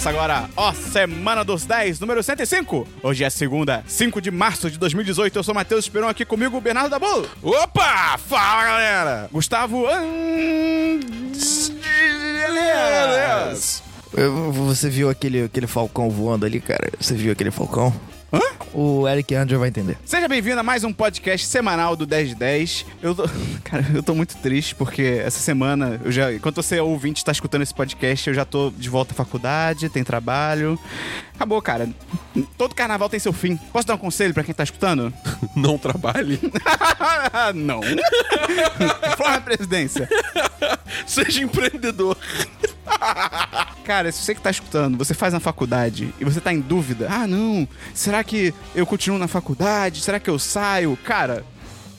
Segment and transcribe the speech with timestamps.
[0.00, 2.88] Começa agora, ó, Semana dos 10, número 105.
[3.02, 5.38] Hoje é segunda, 5 de março de 2018.
[5.38, 7.28] Eu sou Matheus Esperon, aqui comigo o Bernardo Dabu.
[7.42, 8.16] Opa!
[8.16, 9.28] Fala, galera!
[9.30, 9.84] Gustavo.
[14.16, 16.90] Eu- Você viu aquele, aquele falcão voando ali, cara?
[16.98, 17.92] Você viu aquele falcão?
[18.32, 18.40] Hã?
[18.72, 19.98] O Eric Andrew vai entender.
[20.04, 22.86] Seja bem-vindo a mais um podcast semanal do 10 de 10.
[23.02, 23.24] Eu tô,
[23.64, 27.62] cara, eu tô muito triste porque essa semana, eu já, enquanto você ouvinte está escutando
[27.62, 30.78] esse podcast, eu já tô de volta à faculdade, tem trabalho.
[31.34, 31.88] Acabou, cara.
[32.56, 33.56] Todo carnaval tem seu fim.
[33.72, 35.12] Posso dar um conselho pra quem tá escutando?
[35.56, 36.38] Não trabalhe.
[37.56, 37.80] Não.
[39.16, 40.08] Flora presidência.
[41.06, 42.16] Seja empreendedor.
[43.84, 47.08] Cara, se você que tá escutando, você faz na faculdade e você tá em dúvida,
[47.10, 50.00] ah, não, será que eu continuo na faculdade?
[50.00, 50.96] Será que eu saio?
[51.04, 51.44] Cara,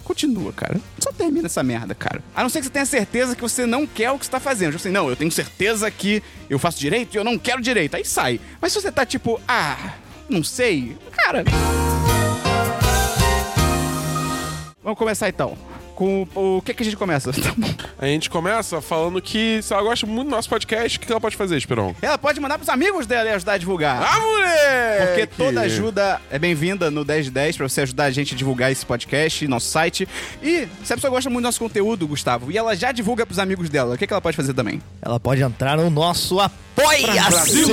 [0.03, 0.80] continua, cara.
[1.00, 2.23] Só termina essa merda, cara.
[2.36, 4.39] A não ser que você tenha certeza que você não quer o que você tá
[4.39, 4.72] fazendo.
[4.72, 7.95] Tipo assim, não, eu tenho certeza que eu faço direito e eu não quero direito.
[7.95, 8.39] Aí sai.
[8.59, 9.94] Mas se você tá tipo, ah,
[10.30, 11.44] não sei, cara.
[14.84, 15.58] Vamos começar então.
[16.02, 17.30] Com o, o que que a gente começa?
[17.41, 17.67] Tá bom.
[17.99, 21.21] A gente começa falando que se ela gosta muito do nosso podcast, o que ela
[21.21, 21.95] pode fazer, Esperão?
[22.02, 24.02] Ela pode mandar pros amigos dela e ajudar a divulgar.
[24.02, 25.05] Ah, moleque!
[25.05, 28.38] Porque toda ajuda é bem-vinda no 10 de 10 pra você ajudar a gente a
[28.38, 30.07] divulgar esse podcast, nosso site.
[30.41, 33.38] E se a pessoa gosta muito do nosso conteúdo, Gustavo, e ela já divulga pros
[33.38, 34.81] amigos dela, o que, que ela pode fazer também?
[35.02, 36.39] Ela pode entrar no nosso
[36.82, 37.66] Apoia-se!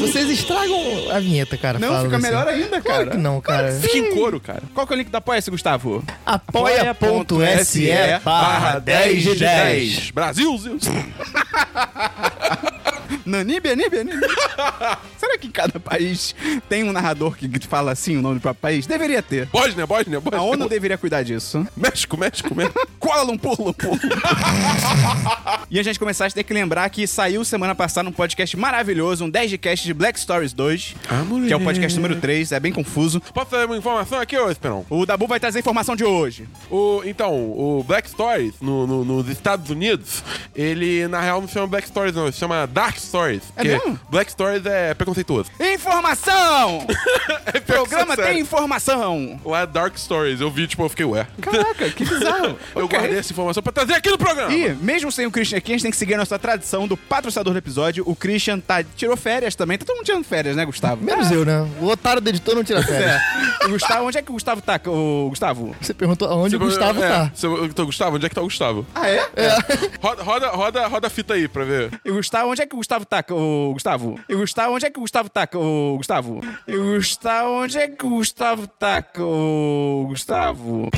[0.00, 0.76] Vocês estragam
[1.10, 1.78] a vinheta, cara.
[1.78, 2.26] Não, fica assim.
[2.26, 2.82] melhor ainda, cara.
[2.82, 3.72] Claro que não, cara.
[3.72, 4.62] Fica em couro, cara.
[4.74, 6.04] Qual que é o link do Apoia-se, Gustavo?
[6.26, 7.88] Apoia.se
[8.24, 10.10] barra 10 de 10.
[10.10, 10.58] Brasil!
[10.58, 10.78] Zil.
[13.24, 14.28] Naníbia, Níbia, Níbia.
[15.22, 16.34] Será que cada país
[16.68, 18.86] tem um narrador que fala assim o nome do próprio país?
[18.88, 19.46] Deveria ter.
[19.46, 20.40] Bósnia, Bósnia, Bósnia.
[20.40, 21.64] A ONU deveria cuidar disso.
[21.76, 22.86] México, México, México.
[22.98, 23.96] Kuala Lumpur, Lumpur.
[25.70, 28.56] e a gente começar, a gente tem que lembrar que saiu semana passada um podcast
[28.56, 31.48] maravilhoso, um 10 de cast de Black Stories 2, Ah, moleque.
[31.48, 33.20] que é o podcast número 3, é bem confuso.
[33.32, 34.84] Posso trazer uma informação aqui, ô Esperão?
[34.90, 36.48] O Dabu vai trazer a informação de hoje.
[36.70, 40.22] O, então, o Black Stories, no, no- nos Estados Unidos,
[40.54, 42.24] ele, na real, não se chama Black Stories, não.
[42.24, 43.42] Ele se chama Dark Stories.
[43.56, 44.00] É porque mesmo?
[44.10, 45.50] Black Stories é preconceituoso.
[45.60, 46.86] Informação!
[47.54, 49.38] É O programa tem informação.
[49.44, 50.40] Lá é Dark Stories.
[50.40, 51.26] Eu vi, tipo, eu fiquei, ué.
[51.40, 52.56] Caraca, que bizarro.
[52.74, 52.98] Eu Ok.
[52.98, 54.52] guardei essa informação pra trazer aqui no programa.
[54.52, 56.96] E, mesmo sem o Christian aqui, a gente tem que seguir a nossa tradição do
[56.96, 58.04] patrocinador do episódio.
[58.06, 59.76] O Christian tá, tirou férias também.
[59.76, 61.02] Tá todo mundo tirando férias, né, Gustavo?
[61.04, 61.68] Menos eu, né?
[61.80, 63.10] O otário do editor não tira férias.
[63.10, 63.66] É.
[63.66, 64.80] O Gustavo, onde é que o Gustavo tá?
[64.86, 65.76] O Gustavo?
[65.80, 67.30] Você perguntou aonde o Gustavo é, tá.
[67.34, 68.86] Você, então, Gustavo, onde é que tá o Gustavo?
[68.94, 69.28] Ah, é?
[70.00, 71.90] Roda, roda, roda, roda a fita aí pra ver.
[72.04, 73.24] E o Gustavo, onde é que o Gustavo tá?
[73.30, 74.18] O Gustavo?
[74.28, 75.48] E o Gustavo, onde é que o Gustavo tá?
[75.54, 76.40] O Gustavo?
[76.66, 79.04] Gustavo, onde é que o Gustavo tá?
[79.18, 80.88] O Gustavo?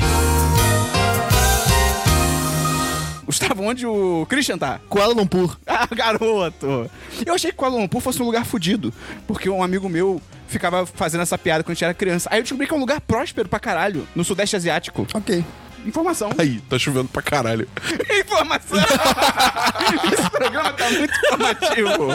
[3.25, 4.79] Gustavo, onde o Christian tá?
[4.87, 5.57] Kuala Lumpur.
[5.65, 6.89] Ah, garoto!
[7.25, 8.93] Eu achei que Kuala Lumpur fosse um lugar fudido,
[9.25, 12.29] porque um amigo meu ficava fazendo essa piada quando a gente era criança.
[12.31, 15.07] Aí eu descobri que é um lugar próspero pra caralho, no Sudeste Asiático.
[15.15, 15.43] Ok.
[15.85, 16.31] Informação.
[16.37, 17.67] Aí, tá chovendo pra caralho.
[18.19, 18.77] Informação!
[20.11, 22.07] Esse programa tá muito informativo.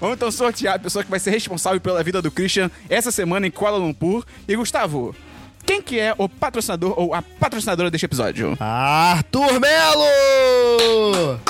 [0.00, 3.46] Vamos então sortear a pessoa que vai ser responsável pela vida do Christian essa semana
[3.46, 4.24] em Kuala Lumpur.
[4.48, 5.14] E Gustavo,
[5.66, 8.56] quem que é o patrocinador ou a patrocinadora deste episódio?
[8.60, 11.40] Arthur Melo!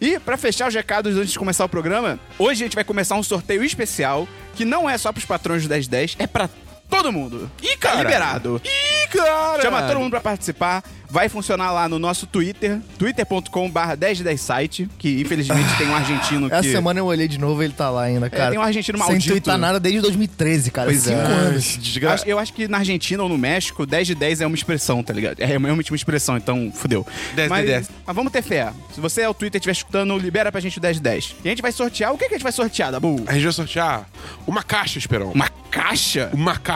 [0.00, 3.14] E pra fechar os recados antes de começar o programa, hoje a gente vai começar
[3.14, 6.48] um sorteio especial que não é só pros patrões do 1010, é pra
[6.88, 7.50] todo mundo.
[7.62, 7.98] Ih, Tá cara.
[8.02, 8.60] liberado.
[8.64, 9.62] Ih, cara!
[9.62, 10.82] Chama todo mundo pra participar.
[11.08, 16.54] Vai funcionar lá no nosso Twitter, twitter.com/barra 1010 site, que infelizmente tem um argentino que.
[16.56, 18.50] Essa semana eu olhei de novo ele tá lá ainda, cara.
[18.50, 19.30] tem um argentino Sem maldito.
[19.34, 20.88] twittar nada desde 2013, cara.
[20.88, 21.22] Pois Cinco é.
[21.24, 21.78] anos.
[21.78, 22.14] Desgraça.
[22.22, 25.00] Acho- Eu acho que na Argentina ou no México, 10 de 10 é uma expressão,
[25.02, 25.40] tá ligado?
[25.40, 27.06] É realmente uma expressão, então fudeu.
[27.34, 27.90] 10 de mas, 10.
[28.04, 28.72] mas vamos ter fé.
[28.92, 31.36] Se você é o Twitter e estiver escutando, libera pra gente o 10 de 10.
[31.44, 32.12] E a gente vai sortear.
[32.12, 33.22] O que, que a gente vai sortear, Dabu?
[33.28, 34.06] A gente vai sortear
[34.46, 35.30] uma caixa, Esperão.
[35.30, 36.30] Uma caixa?
[36.32, 36.75] Uma caixa.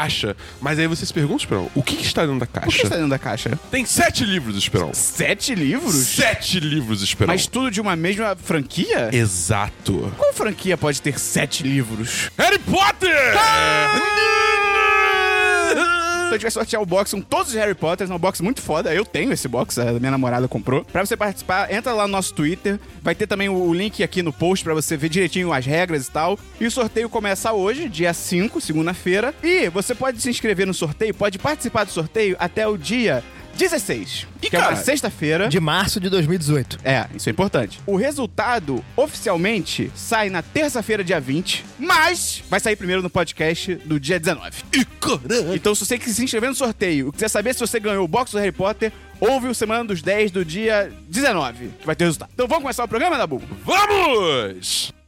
[0.60, 2.82] Mas aí você se pergunta, Esperão, o que, que está dentro da O que caixa?
[2.84, 3.58] está dentro da caixa?
[3.70, 4.90] Tem sete livros, Esperão.
[4.94, 5.94] Sete livros?
[5.94, 7.32] Sete livros, Esperão.
[7.34, 9.10] Mas tudo de uma mesma franquia?
[9.12, 10.12] Exato.
[10.16, 12.30] Qual franquia pode ter sete livros?
[12.38, 13.10] Harry Potter!
[16.30, 18.40] Então a gente vai sortear o box com todos os Harry Potters, é um box
[18.40, 18.94] muito foda.
[18.94, 20.84] Eu tenho esse box, a minha namorada comprou.
[20.84, 22.78] Pra você participar, entra lá no nosso Twitter.
[23.02, 26.10] Vai ter também o link aqui no post pra você ver direitinho as regras e
[26.12, 26.38] tal.
[26.60, 29.34] E o sorteio começa hoje, dia 5, segunda-feira.
[29.42, 33.24] E você pode se inscrever no sorteio, pode participar do sorteio até o dia
[33.60, 34.76] 16, Ih, que é uma cara.
[34.76, 35.48] sexta-feira.
[35.48, 36.78] De março de 2018.
[36.82, 37.78] É, isso é importante.
[37.86, 44.00] O resultado oficialmente sai na terça-feira, dia 20, mas vai sair primeiro no podcast do
[44.00, 44.62] dia 19.
[44.72, 45.54] Ih, caralho.
[45.54, 48.08] Então, se você quiser se inscrever no sorteio e quiser saber se você ganhou o
[48.08, 52.04] box do Harry Potter, ouve o Semana dos 10 do dia 19, que vai ter
[52.04, 52.30] resultado.
[52.32, 53.42] Então, vamos começar o programa, Dabu?
[53.64, 54.99] Vamos!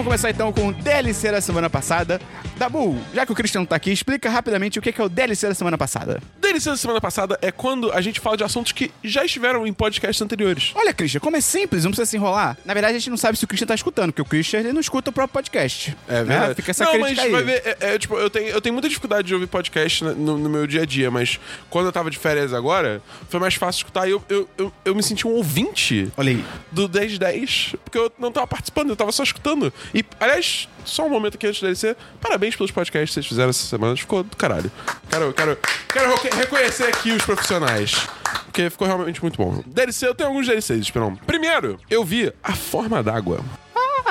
[0.00, 2.18] Vamos começar então com o DLC da semana passada.
[2.60, 5.08] Dabu, já que o Christian não tá aqui, explica rapidamente o que que é o
[5.08, 6.20] DLC da semana passada.
[6.42, 9.72] DLC da semana passada é quando a gente fala de assuntos que já estiveram em
[9.72, 10.72] podcasts anteriores.
[10.74, 12.58] Olha, Christian, como é simples, não precisa se enrolar.
[12.66, 14.74] Na verdade, a gente não sabe se o Christian tá escutando, porque o Christian ele
[14.74, 15.96] não escuta o próprio podcast.
[16.06, 16.24] É Né?
[16.24, 16.54] verdade.
[16.56, 17.30] Fica essa não, crítica mas aí.
[17.32, 20.36] vai ver, é, é, tipo, eu tenho, eu tenho muita dificuldade de ouvir podcast no,
[20.36, 21.40] no meu dia a dia, mas
[21.70, 24.94] quando eu tava de férias agora, foi mais fácil escutar e eu, eu, eu, eu
[24.94, 26.44] me senti um ouvinte Olha aí.
[26.70, 29.72] do 1010, porque eu não tava participando, eu tava só escutando.
[29.94, 33.50] E, aliás, só um momento aqui antes do DLC, parabéns pelos podcasts que vocês fizeram
[33.50, 34.70] essa semana, ficou do caralho.
[35.10, 38.06] Quero, quero, quero reco- reconhecer aqui os profissionais.
[38.46, 39.62] Porque ficou realmente muito bom.
[39.66, 41.14] DLC, eu tenho alguns DLCs, Esperão.
[41.14, 43.40] Primeiro, eu vi A Forma d'Água.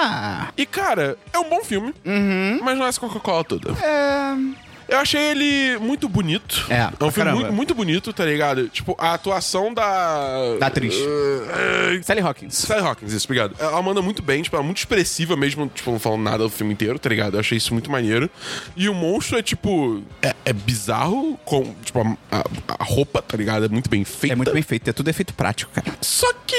[0.01, 1.94] Ah, E, cara, é um bom filme,
[2.63, 3.72] mas não é essa Coca-Cola toda.
[3.83, 4.69] é...
[4.89, 6.65] Eu achei ele muito bonito.
[6.69, 8.68] É, É um filme muito, muito bonito, tá ligado?
[8.69, 10.57] Tipo, a atuação da.
[10.59, 10.95] Da atriz.
[10.95, 12.56] Uh, Sally Hawkins.
[12.56, 13.56] Sally Hawkins, isso, obrigado.
[13.59, 16.50] Ela manda muito bem, tipo, ela é muito expressiva mesmo, tipo, não falando nada do
[16.50, 17.36] filme inteiro, tá ligado?
[17.36, 18.30] Eu achei isso muito maneiro.
[18.75, 22.44] E o monstro é, tipo, é, é bizarro, com, tipo, a, a-
[22.80, 23.65] a roupa, tá ligado?
[23.65, 24.33] É muito bem feita.
[24.33, 25.94] É muito bem feito, é tudo efeito prático, cara.
[26.01, 26.57] Só que.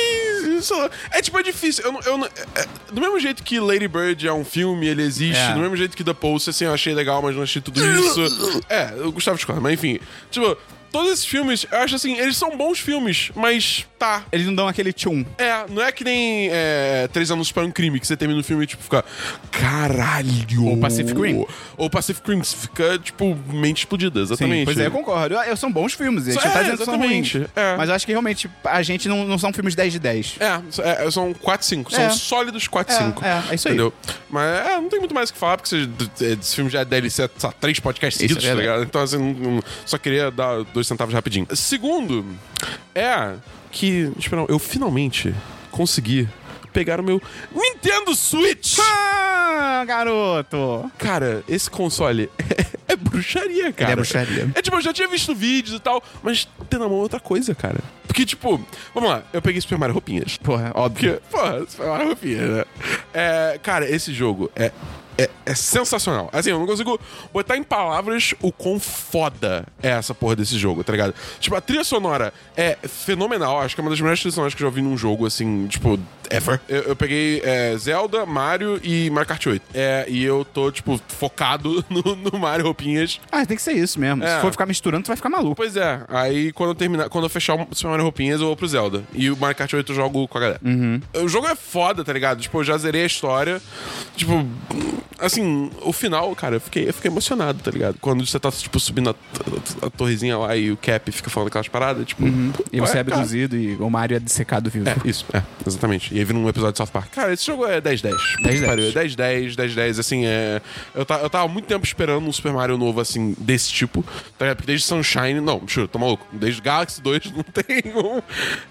[0.71, 1.85] lá, é tipo, é difícil.
[1.85, 5.03] Eu, não- eu, é- é- do mesmo jeito que Lady Bird é um filme, ele
[5.03, 5.41] existe.
[5.41, 5.53] É.
[5.55, 8.20] Do mesmo jeito que The Post, assim, eu achei legal, mas não achei tudo isso.
[8.69, 9.99] É, eu gostava de discorda, mas enfim.
[10.31, 10.57] Tipo,
[10.91, 14.25] todos esses filmes, eu acho assim, eles são bons filmes, mas tá.
[14.33, 15.25] Eles não dão aquele tchum.
[15.39, 18.43] É, não é que nem é, Três Anos para um Crime, que você termina o
[18.43, 19.05] filme e, tipo, fica...
[19.53, 20.65] Caralho!
[20.67, 21.45] Ou Pacific Rim.
[21.77, 24.61] Ou Pacific Rim, você fica, tipo, mente explodida, exatamente.
[24.61, 25.35] Sim, pois é, eu concordo.
[25.35, 27.35] Eu- eu- são bons filmes, a gente É, não tá dizendo que são ruins.
[27.35, 27.77] exatamente, é.
[27.77, 30.37] Mas eu acho que realmente a gente não, não são filmes 10 de 10.
[30.41, 31.93] É, é, são 4, 5.
[31.93, 32.11] São É.
[32.11, 33.25] sólidos 4, É, 5.
[33.25, 33.75] é, é isso aí.
[33.75, 33.93] Entendeu?
[34.31, 36.81] Mas é, não tem muito mais o que falar, porque você- d- esse filme já
[36.81, 38.83] é DLC, só três podcasts Isso é seguidos, tá ligado?
[38.83, 41.47] Então, assim, só queria dar dois centavos rapidinho.
[41.55, 42.25] Segundo,
[42.95, 43.35] é
[43.71, 45.35] que, esperão, eu finalmente
[45.71, 46.29] consegui
[46.73, 47.21] pegar o meu
[47.53, 48.79] Nintendo Switch.
[48.81, 50.91] Ah, garoto!
[50.99, 52.31] Cara, esse console
[52.87, 53.93] é, bruxaria, cara.
[53.93, 54.51] é bruxaria.
[54.55, 57.21] É tipo, eu já tinha visto vídeos e tal, mas ter na mão é outra
[57.21, 57.79] coisa, cara.
[58.07, 58.61] Porque, tipo,
[58.95, 60.37] vamos lá, eu peguei Super Mario Roupinhas.
[60.39, 61.15] Porra, óbvio.
[61.15, 62.65] Porque, porra, Super Mario Roupinhas, né?
[63.15, 64.73] É, cara, esse jogo é,
[65.21, 66.31] é, é sensacional.
[66.33, 66.99] Assim, eu não consigo
[67.33, 71.15] botar em palavras o quão foda é essa porra desse jogo, tá ligado?
[71.39, 73.61] Tipo, a trilha sonora é fenomenal.
[73.61, 75.67] Acho que é uma das melhores trilhas sonoras que eu já ouvi num jogo, assim,
[75.67, 75.99] tipo,
[76.31, 76.61] ever.
[76.69, 79.63] Eu, eu peguei é, Zelda, Mario e Mario Kart 8.
[79.75, 83.21] É, e eu tô, tipo, focado no, no Mario Roupinhas.
[83.31, 84.25] Ah, tem que ser isso mesmo.
[84.25, 84.37] É.
[84.37, 85.57] Se for ficar misturando, tu vai ficar maluco.
[85.57, 88.57] Pois é, aí quando eu terminar, quando eu fechar o Super Mario Roupinhas, eu vou
[88.57, 89.03] pro Zelda.
[89.13, 90.61] E o Mario Kart 8 eu jogo com a galera.
[91.23, 92.41] O jogo é foda, tá ligado?
[92.41, 93.61] Tipo, eu já zerei a história.
[94.17, 94.47] Tipo,
[95.19, 97.97] assim, o final, cara, eu fiquei, eu fiquei emocionado, tá ligado?
[98.01, 101.69] Quando você tá, tipo, subindo a, a- torrezinha lá e o Cap fica falando aquelas
[101.69, 102.23] paradas, tipo.
[102.73, 103.17] E você é cara.
[103.17, 104.89] abduzido e o Mario é dissecado vivo.
[104.89, 106.15] É, isso, é, exatamente.
[106.15, 107.11] E aí vira um episódio de South Park.
[107.13, 108.13] Cara, esse jogo é 10-10.
[108.45, 108.67] 10-10.
[108.67, 110.61] Pariu, é 10-10, 10-10, assim, é...
[110.95, 114.03] Eu, ta- eu tava muito tempo esperando um Super Mario novo, assim, desse tipo,
[114.39, 114.57] tá ligado?
[114.59, 116.27] Porque desde Sunshine, não, juro, tô maluco.
[116.33, 118.21] Desde Galaxy 2 não tem um.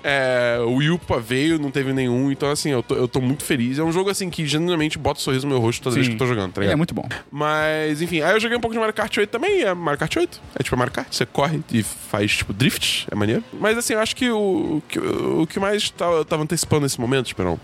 [0.03, 3.77] É, o pá, veio, não teve nenhum, então, assim, eu tô, eu tô muito feliz.
[3.79, 6.13] É um jogo, assim, que genuinamente bota um sorriso no meu rosto toda vez que
[6.13, 6.73] eu tô jogando, tá Ele ligado?
[6.73, 7.07] é muito bom.
[7.31, 10.15] Mas, enfim, aí eu joguei um pouco de Mario Kart 8 também, é Mario Kart
[10.15, 10.41] 8.
[10.59, 13.43] É tipo Mario Kart, você corre e faz, tipo, drift, é maneiro.
[13.53, 16.83] Mas, assim, eu acho que o, o que, o que mais tá- eu tava antecipando
[16.83, 17.59] nesse momento, Esperão,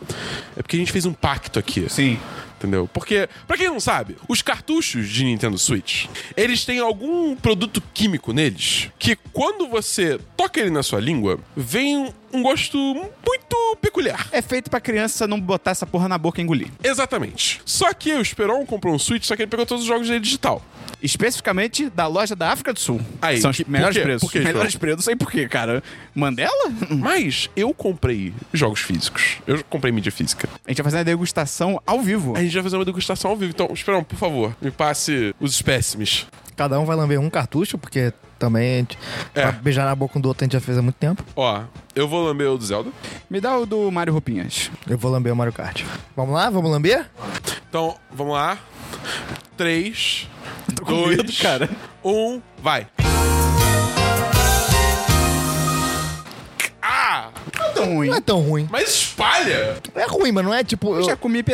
[0.58, 1.86] é porque a gente fez um pacto aqui.
[1.90, 2.20] Sim.
[2.58, 2.90] Entendeu?
[2.92, 6.06] Porque, pra quem não sabe, os cartuchos de Nintendo Switch,
[6.38, 12.14] eles têm algum produto químico neles que quando você toca ele na sua língua, vem
[12.36, 14.28] um gosto muito peculiar.
[14.32, 16.68] É feito pra criança não botar essa porra na boca e engolir.
[16.84, 17.62] Exatamente.
[17.66, 20.20] Só que o Esperon comprou um Switch, só que ele pegou todos os jogos dele
[20.20, 20.62] digital.
[21.02, 23.00] Especificamente da loja da África do Sul.
[23.22, 24.04] Aí, São os que- por melhores quê?
[24.04, 24.22] preços.
[24.22, 25.84] Por quê, melhores preços, não sei porquê, cara.
[26.14, 26.72] Mandela?
[26.90, 29.38] Mas eu comprei jogos físicos.
[29.46, 30.50] Eu comprei mídia física.
[30.66, 32.36] A gente vai fazer uma degustação ao vivo.
[32.36, 33.52] A gente vai fazer uma degustação ao vivo.
[33.52, 36.28] Então, Esperon, por favor, me passe os espécimes.
[36.56, 38.98] Cada um vai lamber um cartucho, porque também a gente,
[39.34, 39.42] É.
[39.42, 41.24] pra beijar na boca um do outro a gente já fez há muito tempo.
[41.36, 42.90] Ó, eu vou lamber o do Zelda.
[43.30, 44.72] Me dá o do Mário Roupinhas.
[44.88, 45.84] Eu vou lamber o Mario Kart.
[46.16, 46.50] Vamos lá?
[46.50, 47.06] Vamos lamber?
[47.70, 48.58] Então, vamos lá.
[49.58, 50.28] Três,
[50.80, 51.70] com dois, medo, cara.
[52.04, 52.88] um, vai.
[56.82, 57.30] Ah!
[57.58, 58.08] Não é tão ruim.
[58.10, 58.68] Não é tão ruim.
[58.72, 59.78] Mas espalha!
[59.96, 60.90] É ruim, mas não é tipo.
[60.94, 61.54] Eu eu- já comi p...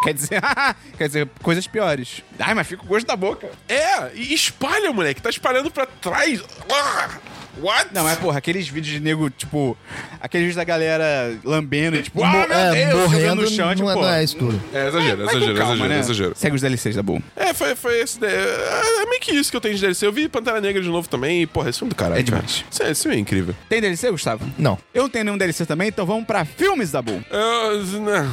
[0.02, 0.40] Quer dizer,
[0.96, 2.22] quer dizer, coisas piores.
[2.38, 3.50] Ai, mas fica o gosto da boca.
[3.68, 5.20] É, e espalha, moleque.
[5.20, 6.42] Tá espalhando pra trás.
[6.72, 7.20] Ah!
[7.58, 7.92] What?
[7.92, 9.76] Não, mas porra, aqueles vídeos de nego, tipo,
[10.20, 13.82] aqueles vídeos da galera lambendo e tipo, ah, meu é, Deus, morrendo no chão, tipo,
[13.82, 14.62] não, é, pô, não é isso tudo.
[14.72, 15.98] É, exagero, com exagero, calma, exagero, né?
[15.98, 16.32] exagero.
[16.36, 17.22] Segue os DLCs da Bull.
[17.36, 18.24] É, foi, foi esse.
[18.24, 20.06] É, é meio que isso que eu tenho de DLC.
[20.06, 22.20] Eu vi Pantera Negra de novo também e, porra, esse filme do caralho.
[22.20, 22.64] É demais.
[22.76, 22.90] Cara.
[22.90, 23.54] Esse, filme é incrível.
[23.68, 24.48] Tem DLC, Gustavo?
[24.56, 24.78] Não.
[24.94, 27.22] Eu não tenho nenhum DLC também, então vamos pra filmes da Bull.
[27.30, 28.30] Eu, não,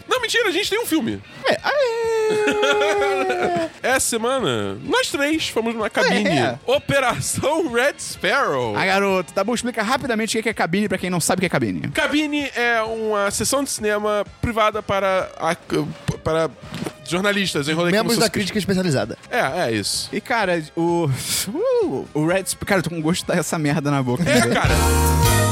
[0.30, 1.20] mentira, a gente tem um filme.
[1.44, 3.68] É, aê!
[3.82, 6.28] Essa semana, nós três fomos numa cabine.
[6.28, 6.58] É.
[6.66, 8.76] Operação Red Sparrow.
[8.76, 9.54] Ah, garoto, tá bom?
[9.54, 11.88] Explica rapidamente o que é cabine pra quem não sabe o que é cabine.
[11.88, 15.56] Cabine é uma sessão de cinema privada para, a-
[16.22, 16.50] para
[17.08, 17.66] jornalistas.
[17.66, 19.18] Eu enrolei Membros se da crítica especializada.
[19.30, 20.08] É, é isso.
[20.12, 21.10] E, cara, o.
[21.82, 22.42] Uh, o Red.
[22.44, 24.22] Sp- Cara, eu tô com gosto dessa merda na boca.
[24.28, 24.74] É, cara.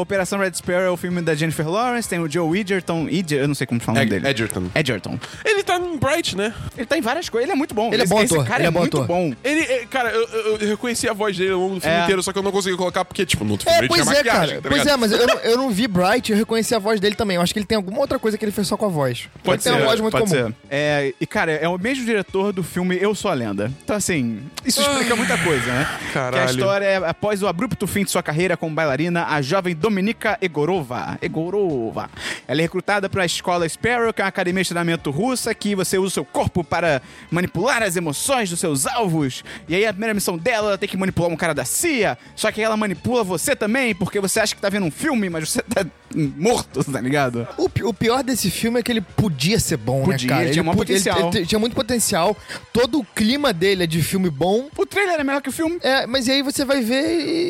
[0.00, 3.06] Operação Red Sparrow é o filme da Jennifer Lawrence, tem o Joe Edgerton.
[3.08, 4.28] Edger, eu não sei como fala o nome Ed- dele.
[4.30, 4.64] Edgerton.
[4.74, 5.18] Edgerton.
[5.44, 6.54] Ele tá em Bright, né?
[6.76, 7.88] Ele tá em várias coisas, ele é muito bom.
[7.92, 9.06] Ele é esse, bom esse ator, cara ele é, é bom muito ator.
[9.06, 9.32] bom.
[9.44, 12.02] Ele, é, cara, eu, eu, eu reconheci a voz dele ao longo do filme É.
[12.02, 14.02] inteiro, só que eu não consegui colocar porque, tipo, no outro filme É, ele pois
[14.02, 14.62] tinha é, maquiagem, cara.
[14.62, 14.94] tá pois ligado?
[14.94, 17.36] é, mas eu não, eu não vi Bright e eu reconheci a voz dele também.
[17.36, 19.28] Eu acho que ele tem alguma outra coisa que ele fez só com a voz.
[19.42, 20.46] Pode ele ser, tem uma voz muito pode comum.
[20.48, 20.54] ser.
[20.70, 23.70] É, e, cara, é o mesmo diretor do filme Eu Sou a Lenda.
[23.84, 25.88] Então, assim, isso explica muita coisa, né?
[26.12, 26.34] Caralho.
[26.34, 29.74] Que a história é, após o abrupto fim de sua carreira como bailarina, a jovem
[29.94, 31.18] Dominika Egorova.
[31.20, 32.08] Egorova.
[32.46, 35.74] Ela é recrutada para a escola Sparrow, que é uma academia de treinamento russa, que
[35.74, 39.42] você usa o seu corpo para manipular as emoções dos seus alvos.
[39.68, 42.16] E aí, a primeira missão dela, ela tem que manipular um cara da CIA.
[42.36, 45.48] Só que ela manipula você também, porque você acha que tá vendo um filme, mas
[45.50, 47.46] você tá morto, tá ligado?
[47.58, 50.44] O, pi- o pior desse filme é que ele podia ser bom, Podia, né, cara?
[50.44, 51.30] ele tinha pu- potencial.
[51.34, 52.36] ele tinha muito potencial.
[52.72, 54.68] Todo o clima dele é de filme bom.
[54.76, 55.78] O trailer é melhor que o filme.
[55.82, 57.00] É, mas aí você vai ver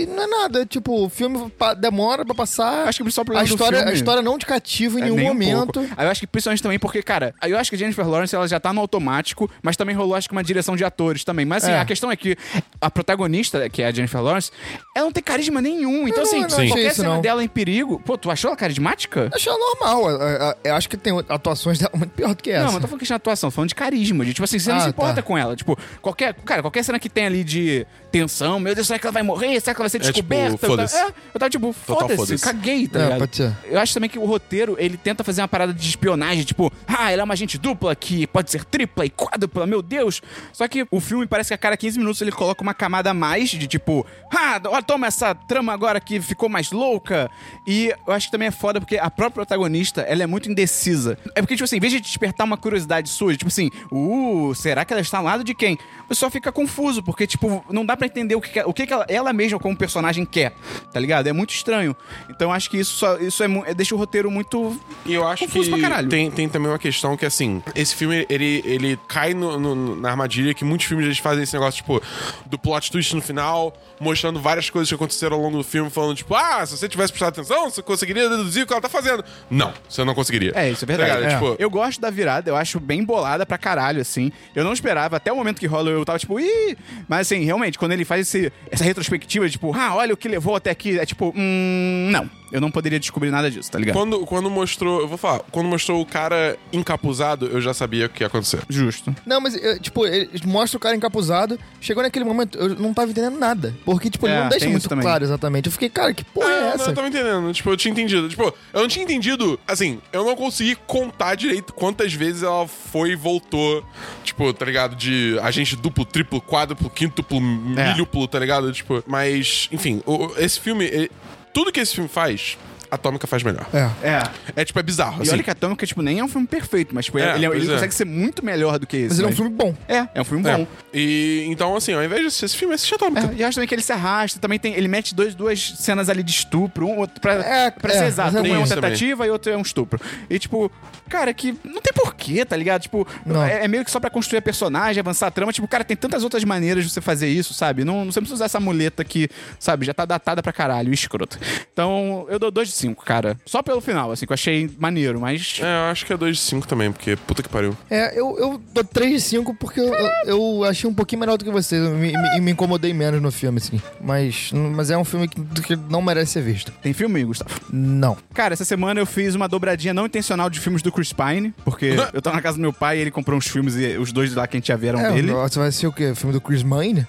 [0.04, 0.64] e não é nada.
[0.66, 2.86] Tipo, o filme demora pra passar.
[2.88, 5.02] Acho que o principal a problema do história, filme- a história não te cativa em
[5.02, 5.80] É, nenhum um momento.
[5.96, 8.34] Aí eu acho que principalmente também porque, cara, aí eu acho que a Jennifer Lawrence
[8.34, 11.44] ela já tá no automático, mas também rolou acho que uma direção de atores também.
[11.44, 11.78] Mas assim, É.
[11.80, 12.36] a questão é que
[12.80, 14.50] a protagonista, que é a Jennifer Lawrence,
[14.94, 16.06] ela não tem carisma nenhum.
[16.08, 17.20] Então, Eu assim, não- eu não qualquer isso, cena não.
[17.20, 18.00] dela em perigo.
[18.04, 19.30] Pô, tu achou ela carismática?
[19.34, 20.10] Achei ela normal.
[20.10, 22.58] Eu, eu- eu acho que tem atuações dela muito pior do que essa.
[22.60, 24.24] Não, mas não tô falando questão de atuação, tô falando de carisma.
[24.24, 25.22] De, tipo assim, você não Ah, se importa tá.
[25.22, 25.54] com ela.
[25.56, 26.34] Tipo, qualquer.
[26.44, 29.60] Cara, qualquer cena que tem ali de tensão, meu Deus, será que ela vai morrer?
[29.60, 30.66] Será que ela vai ser É, tipo, descoberta?
[30.66, 30.94] eu, foda-se.
[30.96, 32.44] tava, é, eu tava tipo, foda-se, foda-se.
[32.44, 33.18] caguei, tá É, ligado?
[33.18, 33.56] pode ser.
[33.64, 37.10] Eu acho também que o roteiro, ele tenta fazer uma parada de espionagem, tipo, ah,
[37.10, 40.20] ela é uma agente dupla que pode ser tripla e quádrupla, meu Deus.
[40.52, 43.14] Só que o filme parece que a cada 15 minutos ele coloca uma camada a
[43.14, 47.30] mais de tipo, ah, toma essa trama agora que ficou mais louca.
[47.66, 51.16] E eu acho que também é foda porque a própria protagonista, ela é muito indecisa.
[51.34, 54.84] É porque, tipo assim, em vez de despertar uma curiosidade sua, tipo assim, uh, será
[54.84, 55.78] que ela está ao lado de quem?
[56.08, 58.86] Você só fica confuso, porque, tipo, não dá pra entender o que, que- o que,
[58.86, 60.52] que ela, ela mesma como personagem quer,
[60.92, 61.26] tá ligado?
[61.26, 61.96] É muito estranho.
[62.28, 65.46] Então acho que isso, só, isso é, é- deixa o roteiro muito E eu acho
[65.46, 66.08] que pra caralho.
[66.08, 70.10] tem, tem também uma questão que, assim, esse filme, ele, ele cai no- no- na
[70.10, 72.00] armadilha que muitos filmes eles fazem esse negócio, tipo,
[72.46, 76.14] do plot twist no final, mostrando várias coisas que aconteceram ao longo do filme, falando,
[76.16, 79.24] tipo, ah, se você tivesse prestado atenção, você conseguiria deduzir o que ela tá fazendo.
[79.50, 80.52] Não, você não conseguiria.
[80.54, 81.20] É, isso é Tá verdade.
[81.20, 81.30] ligado?
[81.32, 81.34] É.
[81.48, 84.32] Tipo, Eu gosto da virada, eu acho bem bolada pra caralho, assim.
[84.54, 86.76] Eu não esperava, até o momento que rola, eu tava tipo, ih!
[87.08, 90.56] Mas assim, realmente, quando ele faz esse, essa retrospectiva, tipo, ah, olha o que levou
[90.56, 92.30] até aqui, é tipo, hum, não.
[92.52, 93.94] Eu não poderia descobrir nada disso, tá ligado?
[93.94, 98.08] Quando, quando mostrou, eu vou falar, quando mostrou o cara encapuzado, eu já sabia o
[98.08, 98.60] que ia acontecer.
[98.68, 99.14] Justo.
[99.24, 101.56] Não, mas, eu, tipo, ele mostra o cara encapuzado.
[101.80, 103.72] Chegou naquele momento, eu não tava entendendo nada.
[103.84, 105.66] Porque, tipo, ele É, não deixa muito claro exatamente.
[105.66, 106.90] Eu fiquei, cara, que porra Ah, é não, essa?
[106.90, 107.52] eu tava entendendo.
[107.52, 108.28] Tipo, eu tinha entendido.
[108.28, 109.60] Tipo, eu não tinha entendido.
[109.68, 113.84] Assim, eu não consegui contar direito quantas vezes ela foi e voltou.
[114.24, 114.96] Tipo, tá ligado?
[114.96, 117.38] De agente duplo, triplo, quádruplo, quíntuplo,
[117.76, 117.92] É.
[117.92, 118.72] milhuplo, tá ligado?
[118.72, 120.02] Tipo, mas, enfim,
[120.36, 121.08] esse filme.
[121.52, 122.56] Tudo que esse filme faz,
[122.90, 123.66] Atômica faz melhor.
[123.72, 123.88] É.
[124.08, 124.22] É.
[124.56, 125.18] É, tipo, é bizarro.
[125.18, 125.32] E Assim.
[125.32, 127.68] olha que Atômica, tipo, nem é um filme perfeito, mas tipo, É, ele, ele pois
[127.68, 127.72] é.
[127.74, 129.08] consegue ser muito melhor do que esse.
[129.10, 129.74] Mas ele é um filme bom.
[129.88, 130.56] É, é um filme É.
[130.56, 130.66] bom.
[130.92, 133.30] E então, assim, ao invés de assistir esse filme, assiste Atômica.
[133.32, 134.74] É, e acho também que ele se arrasta, também tem.
[134.74, 138.04] Ele mete dois, duas cenas ali de estupro, um outro pra, É, pra é, ser
[138.06, 138.32] exato.
[138.32, 138.90] mas é Um é uma isso também.
[138.90, 140.00] tentativa e outro é um estupro.
[140.28, 140.70] E, tipo,
[141.08, 142.82] cara, que não tem porquê, tá ligado?
[142.82, 143.44] Tipo, Não.
[143.44, 145.52] é, é meio que só pra construir a personagem, avançar a trama.
[145.52, 147.84] Tipo, cara, tem tantas outras maneiras de você fazer isso, sabe?
[147.84, 149.28] Não, não você não precisa usar essa muleta que,
[149.58, 151.38] sabe, já tá datada pra caralho, escroto.
[151.72, 153.36] Então, eu dou dois de cinco, cara.
[153.44, 155.60] Só pelo final, assim, que eu achei maneiro, mas.
[155.62, 157.76] É, eu acho que é 2 de 5 também, porque puta que pariu.
[157.90, 159.92] É, eu, eu dou 3 de 5 porque eu,
[160.26, 161.82] eu, achei um pouquinho melhor do que vocês.
[161.82, 163.80] Eu me, me, me incomodei menos no filme, assim.
[164.00, 166.72] Mas, mas é um filme que, que não merece ser visto.
[166.82, 167.50] Tem filme, Gustavo?
[167.72, 168.16] Não.
[168.34, 171.96] Cara, essa semana eu fiz uma dobradinha não intencional de filmes do Chris Pine, porque
[172.12, 174.34] eu tava na casa do meu pai e ele comprou uns filmes e os dois
[174.34, 175.32] lá que a gente já viram É, dele.
[175.32, 176.14] Você vai assistir o quê?
[176.14, 177.06] Filme do Chris Mine?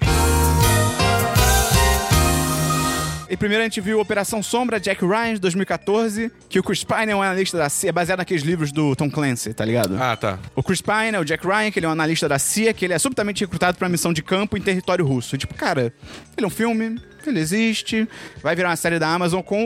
[3.32, 7.14] E primeiro a gente viu Operação Sombra, Jack Ryan, de 2014, que o Chris Pine
[7.14, 9.96] é um analista da CIA, é baseado naqueles livros do Tom Clancy, tá ligado?
[9.98, 10.38] Ah, tá.
[10.54, 12.84] O Chris Pine é o Jack Ryan, que ele é um analista da CIA, que
[12.84, 15.36] ele é subitamente recrutado pra missão de campo em território russo.
[15.36, 15.94] E, tipo, cara,
[16.36, 18.06] ele é um filme, ele existe,
[18.44, 19.66] vai virar uma série da Amazon com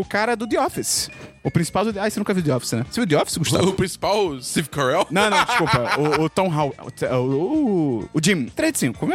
[0.00, 1.08] o cara do The Office.
[1.48, 1.98] O principal do...
[1.98, 2.84] Ah, você nunca viu The Office, né?
[2.90, 3.70] Você viu The Office, Gustavo?
[3.70, 5.06] O principal, Steve Carell?
[5.10, 5.98] Não, não, desculpa.
[5.98, 6.74] O, o Tom Howell.
[7.24, 8.44] O, o, Jim.
[8.54, 9.08] 3 de 5.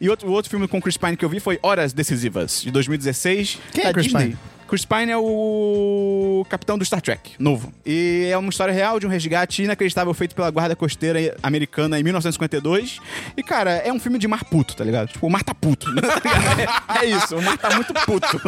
[0.00, 2.72] E outro, o outro filme com Chris Pine que eu vi foi Horas Decisivas, de
[2.72, 3.60] 2016.
[3.72, 4.24] Quem é Chris Disney.
[4.30, 4.38] Pine?
[4.72, 7.70] Chris Pine é o capitão do Star Trek, novo.
[7.84, 12.02] E é uma história real de um resgate inacreditável feito pela guarda costeira americana em
[12.02, 12.98] 1952.
[13.36, 15.08] E, cara, é um filme de mar puto, tá ligado?
[15.08, 15.88] Tipo, o mar tá puto.
[16.96, 18.40] é, é isso, o mar tá muito puto.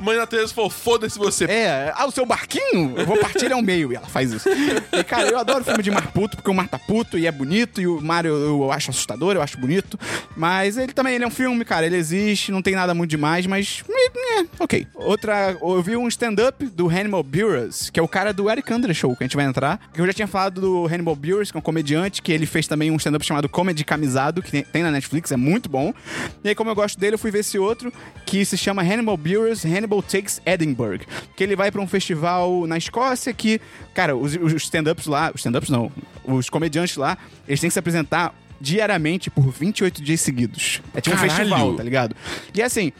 [0.00, 1.46] Mãe da Teresa falou: foda-se você.
[1.46, 2.94] É, ah, o seu barquinho?
[2.96, 3.92] Eu vou partir ele ao meio.
[3.92, 4.48] E ela faz isso.
[4.48, 7.32] E, cara, eu adoro filme de mar puto, porque o mar tá puto e é
[7.32, 9.98] bonito, e o mar eu, eu acho assustador, eu acho bonito.
[10.36, 13.48] Mas ele também ele é um filme, cara, ele existe, não tem nada muito demais,
[13.48, 13.82] mas.
[14.38, 14.86] É, ok.
[15.24, 15.56] Outra.
[15.58, 19.16] Eu vi um stand-up do Hannibal Buress, que é o cara do Eric Andre Show,
[19.16, 19.80] que a gente vai entrar.
[19.96, 22.90] Eu já tinha falado do Hannibal Buress, que é um comediante, que ele fez também
[22.90, 25.94] um stand-up chamado Comedy Camisado, que tem, na Netflix, é muito bom.
[26.42, 27.90] E aí, como eu gosto dele, eu fui ver esse outro,
[28.26, 31.06] que se chama Hannibal Buress Hannibal Takes Edinburgh.
[31.34, 33.62] Que ele vai pra um festival na Escócia que,
[33.94, 35.90] cara, os, os stand-ups lá, os stand-ups não,
[36.22, 37.16] os comediantes lá,
[37.48, 40.80] eles têm que se apresentar diariamente por 28 dias seguidos.
[40.94, 41.36] É tipo um Caralho.
[41.38, 42.16] festival, tá ligado?
[42.54, 42.92] E assim,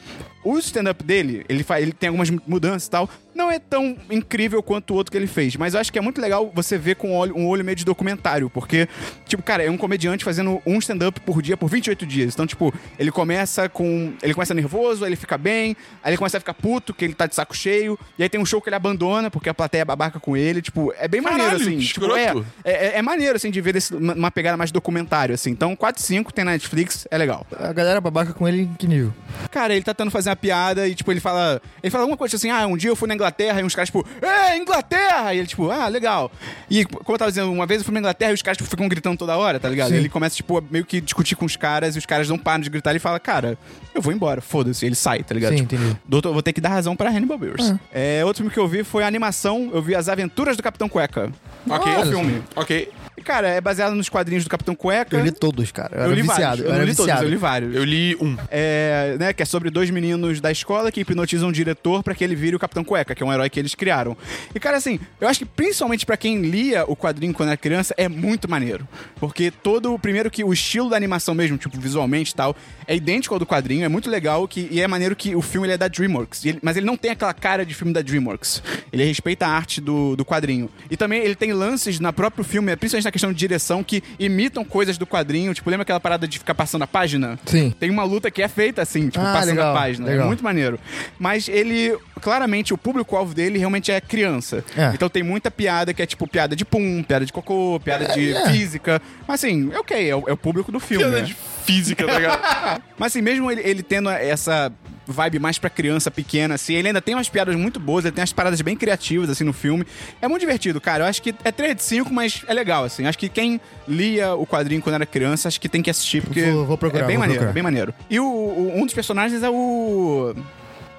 [0.45, 3.09] o stand-up dele, ele, fa- ele tem algumas mudanças e tal.
[3.35, 6.03] Não é tão incrível quanto o outro que ele fez, mas eu acho que é
[6.03, 8.89] muito legal você ver com um olho, um olho meio de documentário, porque,
[9.27, 12.35] tipo, cara, é um comediante fazendo um stand-up por dia por 28 dias.
[12.35, 14.13] Então, tipo, ele começa com.
[14.23, 17.15] Ele começa nervoso, aí ele fica bem, aí ele começa a ficar puto, que ele
[17.15, 19.83] tá de saco cheio, e aí tem um show que ele abandona, porque a plateia
[19.83, 20.63] é babaca com ele.
[20.63, 21.79] Tipo, é bem Caralho, maneiro, assim.
[21.79, 25.51] Tipo, é, é, é- é maneiro, assim, de ver desse, uma, pegada mais documentário, assim.
[25.51, 27.47] Então, 4 e 5 tem na Netflix, é legal.
[27.59, 29.13] A galera babaca com ele em que nível?
[29.51, 31.61] Cara, ele tá tentando fazer uma piada e, tipo, ele fala.
[31.83, 33.89] Ele fala alguma coisa assim, ah, um dia eu fui na Inglaterra e uns caras,
[33.89, 35.35] tipo, é, Inglaterra!
[35.35, 36.31] E ele, tipo, ah, legal.
[36.71, 38.69] E, como eu tava dizendo, uma vez eu fui na Inglaterra e os caras, tipo,
[38.69, 39.93] ficam gritando toda hora, tá ligado?
[39.93, 42.63] Ele começa, tipo, a meio que discutir com os caras e os caras não param
[42.63, 42.91] de gritar.
[42.91, 43.59] Ele fala, cara,
[43.95, 44.85] eu vou embora, foda-se.
[44.85, 45.53] Ele sai, tá ligado?
[45.53, 45.97] Sim, tipo, entendi.
[46.07, 47.75] doutor, eu vou ter que dar razão pra Hannibal Buress.
[47.93, 50.89] É, outro filme que eu vi foi a animação, eu vi As Aventuras do Capitão
[50.89, 51.31] Cueca.
[51.69, 51.93] Ok.
[51.97, 52.43] O filme.
[52.55, 52.93] Ok.
[53.25, 55.17] Cara, é baseado nos quadrinhos do Capitão Cueca.
[55.17, 55.91] Eu li todos, cara.
[55.93, 56.41] Eu, Eu era li viciado.
[56.43, 56.61] vários.
[56.61, 57.25] Eu Eu, era li todos, viciado.
[57.25, 57.75] eu li vários.
[57.75, 58.37] Eu li um.
[58.51, 62.23] É, né, que é sobre dois meninos da escola que hipnotizam um diretor pra que
[62.23, 64.17] ele vire o Capitão Cueca, que é um herói que eles criaram.
[64.55, 67.95] E cara, assim, eu acho que principalmente pra quem lia o quadrinho quando era criança
[67.97, 72.35] é muito maneiro, porque todo primeiro que o estilo da animação mesmo, tipo visualmente e
[72.35, 72.55] tal,
[72.87, 75.67] é idêntico ao do quadrinho, é muito legal que e é maneiro que o filme
[75.67, 78.63] ele é da DreamWorks, ele- mas ele não tem aquela cara de filme da DreamWorks.
[78.93, 80.69] Ele respeita a arte do, do quadrinho.
[80.91, 84.65] E também ele tem lances na próprio filme, principalmente na questão de direção que imitam
[84.65, 87.39] coisas do quadrinho, tipo, lembra aquela parada de ficar passando a página?
[87.47, 87.73] Sim.
[87.79, 90.09] Tem uma luta que é feita assim, tipo, Ah, passando legal, a página.
[90.09, 90.27] É legal.
[90.27, 90.79] muito maneiro.
[91.19, 94.65] Mas ele, claramente, o público-alvo dele realmente é criança.
[94.77, 94.91] É.
[94.93, 98.35] Então tem muita piada que é tipo piada de pum, piada de cocô, piada de
[98.35, 98.49] É.
[98.51, 99.01] física.
[99.29, 101.05] Mas assim, é ok, é o, é o público do filme.
[101.05, 101.25] Piada né?
[101.27, 102.83] de física, tá ligado?
[102.99, 104.73] Mas assim, mesmo ele, ele tendo essa
[105.07, 108.23] vibe mais pra criança pequena, assim, ele ainda tem umas piadas muito boas, ele tem
[108.23, 109.85] umas paradas bem criativas, assim, no filme.
[110.23, 111.05] É muito divertido, cara.
[111.05, 113.07] Eu acho que é 3 de 5, mas é legal, assim.
[113.07, 116.43] Acho que quem lia o quadrinho quando era criança, acho que tem que assistir, porque
[116.51, 117.51] Vou- vou procurar, é bem maneiro, procurar.
[117.51, 117.95] é bem maneiro.
[118.09, 120.35] E o, o- um dos personagens é o...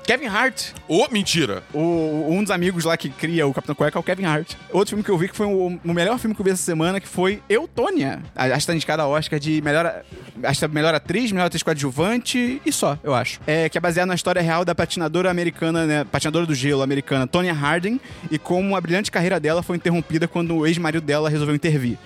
[0.06, 1.64] Kevin Hart, Ô, mentira.
[1.74, 4.54] o- um dos amigos lá que cria o Capitão Cueca é o Kevin Hart.
[4.72, 6.62] Outro filme que eu vi que foi o, o melhor filme que eu vi essa
[6.62, 8.22] semana, que foi Eutônia.
[8.36, 10.04] Acho que tá indicada a Oscar de melhor,
[10.44, 13.40] acho que é melhor atriz, melhor atriz coadjuvante e só, eu acho.
[13.48, 17.26] É, que é baseado na história real da patinadora americana, né, patinadora do gelo americana,
[17.26, 21.56] Tonya Harding, e como a brilhante carreira dela foi interrompida quando o ex-marido dela resolveu
[21.56, 21.98] intervir.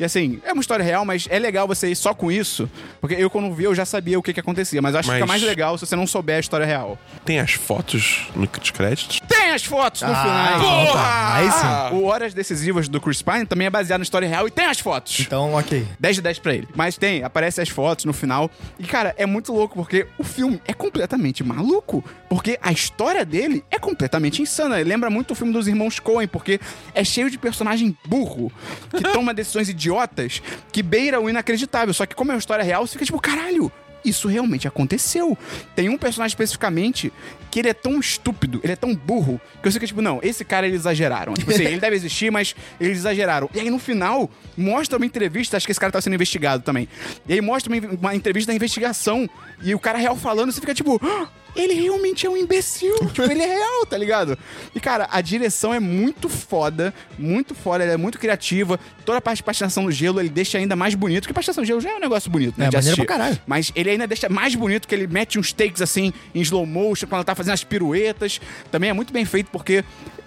[0.00, 2.68] E assim, é uma história real, mas é legal você ir só com isso,
[3.00, 5.12] porque eu quando vi eu já sabia o que que acontecia, mas eu acho que
[5.12, 6.98] Mas- fica mais legal se você não souber a história real.
[7.24, 9.20] Tem as fotos no de créditos?
[9.28, 10.56] Tem as fotos no Ah, final.
[10.58, 11.02] então Porra!
[11.02, 11.34] tá.
[11.34, 11.96] Aí sim.
[11.96, 14.80] O Horas Decisivas do Chris Pine também é baseado na história real e tem as
[14.80, 15.20] fotos.
[15.20, 15.86] Então, ok.
[16.00, 16.68] 10 de 10 pra ele.
[16.74, 18.50] Mas tem, aparece as fotos no final.
[18.78, 22.02] E, cara, é muito louco porque o filme é completamente maluco.
[22.28, 24.80] Porque a história dele é completamente insana.
[24.80, 26.58] Ele lembra muito o filme dos irmãos Coen, porque
[26.94, 28.50] é cheio de personagem burro
[28.90, 31.94] que toma decisões idiotas que beira o inacreditável.
[31.94, 33.70] Só que, como é uma história real, você fica tipo, caralho.
[34.04, 35.36] Isso realmente aconteceu.
[35.74, 37.12] Tem um personagem especificamente
[37.50, 40.44] que ele é tão estúpido, ele é tão burro, que você fica tipo, não, esse
[40.44, 41.34] cara eles exageraram.
[41.34, 43.48] Tipo assim, ele deve existir, mas eles exageraram.
[43.54, 46.88] E aí no final, mostra uma entrevista, acho que esse cara tá sendo investigado também.
[47.28, 49.28] E aí mostra uma, uma entrevista da investigação,
[49.64, 51.00] e o cara real falando, você fica tipo.
[51.02, 52.92] "Ah, Ele realmente é um imbecil.
[53.14, 54.36] tipo, ele é real, tá ligado?
[54.74, 58.76] E, cara, a direção é muito foda, muito foda, ela é muito criativa.
[59.04, 61.66] Toda a parte de patinação no gelo ele deixa ainda mais bonito, porque patinação no
[61.66, 62.66] gelo já é um negócio bonito, né?
[62.66, 62.96] É, de assistir.
[62.96, 63.38] pra caralho.
[63.46, 67.06] Mas ele ainda deixa mais bonito, que ele mete uns takes assim em slow motion,
[67.06, 68.40] quando ela tá fazendo as piruetas.
[68.72, 69.84] Também é muito bem feito, porque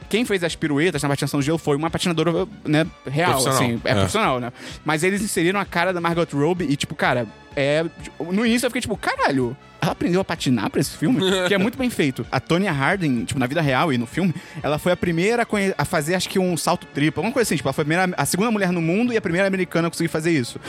[0.10, 3.82] quem fez as piruetas na patinação do gelo foi uma patinadora, né, real, assim.
[3.84, 3.96] É, É.
[3.96, 4.54] profissional, né?
[4.86, 7.84] Mas eles inseriram a cara da Margot Robbie e, tipo, cara, é.
[8.20, 9.58] No início eu fiquei tipo, caralho.
[9.82, 12.26] Ela aprendeu a patinar pra esse filme, que é muito bem feito.
[12.32, 15.46] A Tonya Harding, tipo, na vida real e no filme, ela foi a primeira
[15.78, 17.56] a fazer, acho que um salto triplo, alguma coisa assim.
[17.58, 19.92] Tipo, ela foi a, primeira- a segunda mulher no mundo e a primeira americana a
[19.92, 20.60] conseguir fazer isso.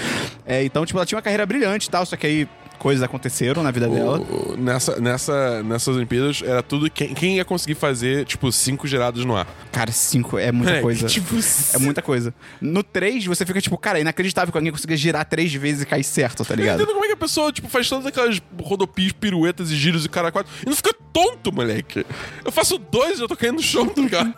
[0.46, 2.48] É, então, tipo, ela tinha uma carreira brilhante e tal, só que aí
[2.78, 4.18] coisas aconteceram na vida dela.
[4.20, 8.86] O- o- nessa, nessa, nessas Olimpíadas, era tudo quem, quem ia conseguir fazer, tipo, cinco
[8.86, 9.46] girados no ar.
[9.72, 11.06] Cara, cinco é muita É, coisa.
[11.06, 11.34] tipo,
[11.74, 12.32] É muita coisa.
[12.60, 15.86] No 3, você fica tipo, cara, é inacreditável que alguém consiga girar três vezes e
[15.86, 16.80] cair certo, tá Eu ligado?
[16.82, 20.08] entendo como é que a pessoa, tipo, faz todas aquelas rodopias, piruetas e giros e
[20.08, 22.04] cara quatro e não fica tonto, moleque.
[22.44, 24.34] Eu faço dois e já tô caindo no chão, tá ligado?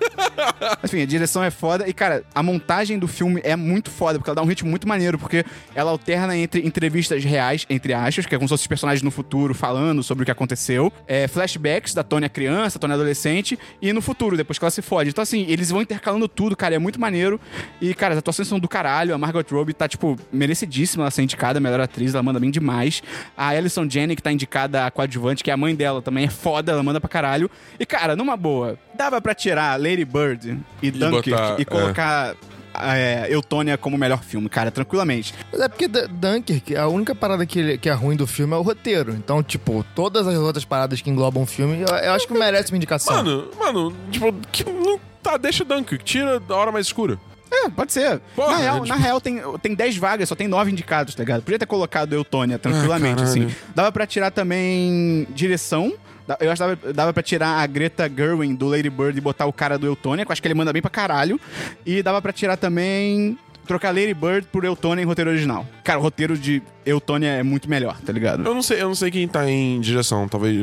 [0.84, 1.88] Enfim, a direção é foda.
[1.88, 4.88] E, cara, a montagem do filme é muito foda, porque ela dá um ritmo muito
[4.88, 9.02] maneiro, porque ela alterna entre entrevistas reais, entre aspas, que é como se os personagens
[9.02, 13.92] no futuro falando sobre o que aconteceu, é, flashbacks da Tônia criança, Tônia adolescente, e
[13.92, 15.10] no futuro, depois que ela se fode.
[15.10, 17.40] Então, assim, eles vão intercalando tudo, cara, é muito maneiro.
[17.80, 19.14] E, cara, as atuações são do caralho.
[19.14, 22.50] A Margot Robbie tá, tipo, merecidíssima ela ser indicada a melhor atriz, ela manda bem
[22.50, 23.02] demais.
[23.36, 26.30] A Alison Jenny, que tá indicada a coadjuvante, que é a mãe dela, também é
[26.30, 27.50] foda, ela manda pra caralho.
[27.78, 31.64] E, cara, numa boa, dava pra tirar Lady Bird e Dunkirk botar, e é.
[31.64, 32.34] colocar
[32.74, 35.34] é, Eutônia como melhor filme, cara, tranquilamente.
[35.52, 38.54] Mas é porque D- Dunkirk, a única parada que, ele- que é ruim do filme
[38.54, 39.12] é o roteiro.
[39.12, 42.70] Então, tipo, todas as outras paradas que englobam o filme, eu, eu acho que merece
[42.72, 43.16] uma indicação.
[43.16, 47.18] Mano, mano, tipo, que, não, tá, deixa o Dunkirk, tira a hora mais escura.
[47.52, 48.20] É, pode ser.
[48.36, 51.24] Porra, na real, tipo- na real tem, tem 10 vagas, só tem 9 indicados, tá
[51.24, 51.42] ligado?
[51.42, 53.48] Podia ter colocado Eutônia tranquilamente, Ah, assim.
[53.74, 55.92] Dava pra tirar também direção.
[56.38, 59.46] Eu acho que dava, dava pra tirar a Greta Gerwin do Lady Bird e botar
[59.46, 61.40] o cara do Eutônia, que eu acho que ele manda bem pra caralho.
[61.84, 63.38] E dava pra tirar também.
[63.70, 65.64] Trocar Lady Bird por Eutônia em roteiro original.
[65.84, 68.44] Cara, o roteiro de Eutônia é muito melhor, tá ligado?
[68.44, 70.56] Eu não sei, eu não sei quem tá em direção, talvez.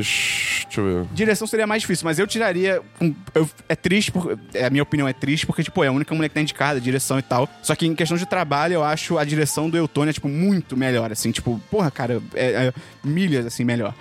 [0.66, 1.06] Deixa eu ver.
[1.14, 2.82] Direção seria mais difícil, mas eu tiraria.
[3.00, 5.92] um- eu- é triste, por, é, a minha opinião é triste, porque, tipo, é a
[5.92, 7.48] única mulher que tá indicada, direção e tal.
[7.62, 11.10] Só que em questão de trabalho, eu acho a direção do Eutônia, tipo, muito melhor,
[11.10, 11.30] assim.
[11.30, 13.94] Tipo, porra, cara, é, é milhas, assim, melhor.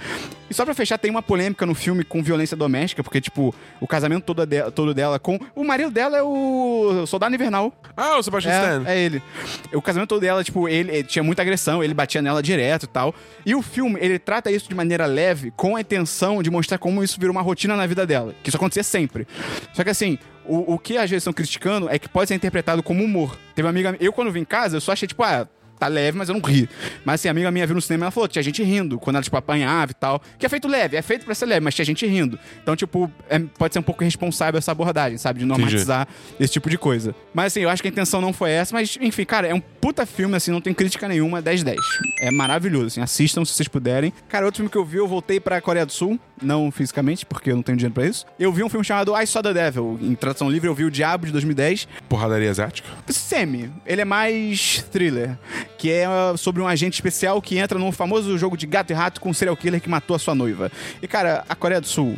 [0.50, 3.88] E só pra fechar, tem uma polêmica no filme com violência doméstica, porque, tipo, o
[3.88, 5.38] casamento todo, de- todo dela com.
[5.56, 7.72] O marido dela é o Soldado Invernal.
[7.96, 8.84] Ah, o Sebastian Stan.
[8.90, 9.22] É, é ele.
[9.74, 12.88] O casamento todo dela, tipo, ele, ele tinha muita agressão, ele batia nela direto e
[12.88, 13.14] tal.
[13.46, 17.04] E o filme, ele trata isso de maneira leve, com a intenção de mostrar como
[17.04, 18.34] isso virou uma rotina na vida dela.
[18.44, 19.28] Que isso acontecia sempre.
[19.74, 22.82] Só que assim, o, o que às vezes estão criticando é que pode ser interpretado
[22.82, 23.38] como humor.
[23.54, 23.96] Teve uma amiga.
[24.00, 25.48] Eu, quando vim em casa, eu só achei, tipo, ah.
[25.80, 26.68] Tá leve, mas eu não ri.
[27.06, 29.16] Mas assim, a amiga minha viu no cinema e ela falou: tinha gente rindo quando
[29.18, 30.22] ela, tipo, apanhava e tal.
[30.38, 32.40] Que é feito leve, é feito pra ser leve, mas tinha gente rindo.
[32.64, 35.40] Então, tipo, é- pode ser um pouco irresponsável essa abordagem, sabe?
[35.40, 36.08] De normatizar
[36.40, 37.14] esse tipo de coisa.
[37.34, 39.60] Mas assim, eu acho que a intenção não foi essa, mas enfim, cara, é um
[39.60, 41.76] puta filme, assim, não tem crítica nenhuma, 10-10.
[42.20, 44.12] É maravilhoso, assim, assistam se vocês puderem.
[44.28, 47.52] Cara, outro filme que eu vi, eu voltei pra Coreia do Sul, não fisicamente, porque
[47.52, 48.26] eu não tenho dinheiro pra isso.
[48.40, 50.92] Eu vi um filme chamado I Saw the Devil, em tradução livre, eu vi O
[50.92, 51.88] Diabo de 2010.
[52.10, 52.88] Porradaria asiática?
[53.10, 53.72] Semi.
[53.86, 55.38] Ele é mais thriller,
[55.78, 58.94] que é uh, sobre um agente especial que entra num famoso jogo de gato e
[58.94, 60.72] rato com um serial killer que matou a sua noiva.
[61.02, 62.18] E, cara, a Coreia do Sul.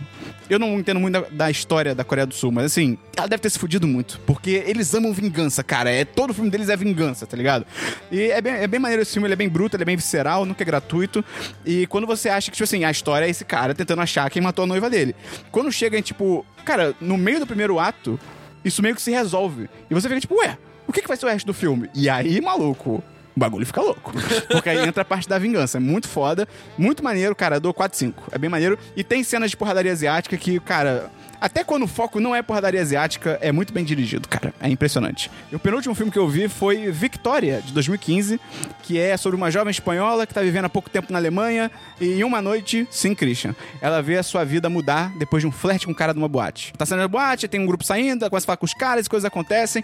[0.49, 3.41] Eu não entendo muito da, da história da Coreia do Sul, mas assim, ela deve
[3.41, 4.19] ter se fudido muito.
[4.25, 5.91] Porque eles amam vingança, cara.
[5.91, 7.65] É, todo filme deles é vingança, tá ligado?
[8.11, 9.95] E é bem, é bem maneiro esse filme, ele é bem bruto, ele é bem
[9.95, 11.23] visceral, nunca é gratuito.
[11.65, 14.41] E quando você acha que, tipo assim, a história é esse cara tentando achar quem
[14.41, 15.15] matou a noiva dele.
[15.51, 18.19] Quando chega em, tipo, cara, no meio do primeiro ato,
[18.63, 19.69] isso meio que se resolve.
[19.89, 20.57] E você fica tipo, ué,
[20.87, 21.89] o que, que vai ser o resto do filme?
[21.93, 23.03] E aí, maluco,
[23.39, 24.11] o bagulho fica louco.
[24.51, 25.77] Porque aí entra a parte da vingança.
[25.77, 26.47] É muito foda,
[26.77, 27.55] muito maneiro, cara.
[27.55, 28.23] Eu dou 4, 5.
[28.31, 28.77] É bem maneiro.
[28.95, 31.09] E tem cenas de porradaria asiática que, cara.
[31.41, 34.53] Até quando o foco não é porradaria asiática, é muito bem dirigido, cara.
[34.59, 35.31] É impressionante.
[35.51, 38.39] E o penúltimo filme que eu vi foi Victoria, de 2015,
[38.83, 42.19] que é sobre uma jovem espanhola que tá vivendo há pouco tempo na Alemanha e
[42.19, 45.85] em uma noite, sim, Christian, ela vê a sua vida mudar depois de um flerte
[45.85, 46.73] com um cara de uma boate.
[46.77, 49.25] Tá saindo da boate, tem um grupo saindo, começa a falar com os caras, coisas
[49.25, 49.83] acontecem.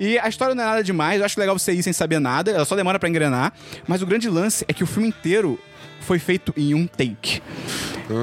[0.00, 2.50] E a história não é nada demais, eu acho legal você ir sem saber nada,
[2.50, 3.52] ela só demora pra engrenar.
[3.86, 5.58] Mas o grande lance é que o filme inteiro
[6.00, 7.42] foi feito em um take.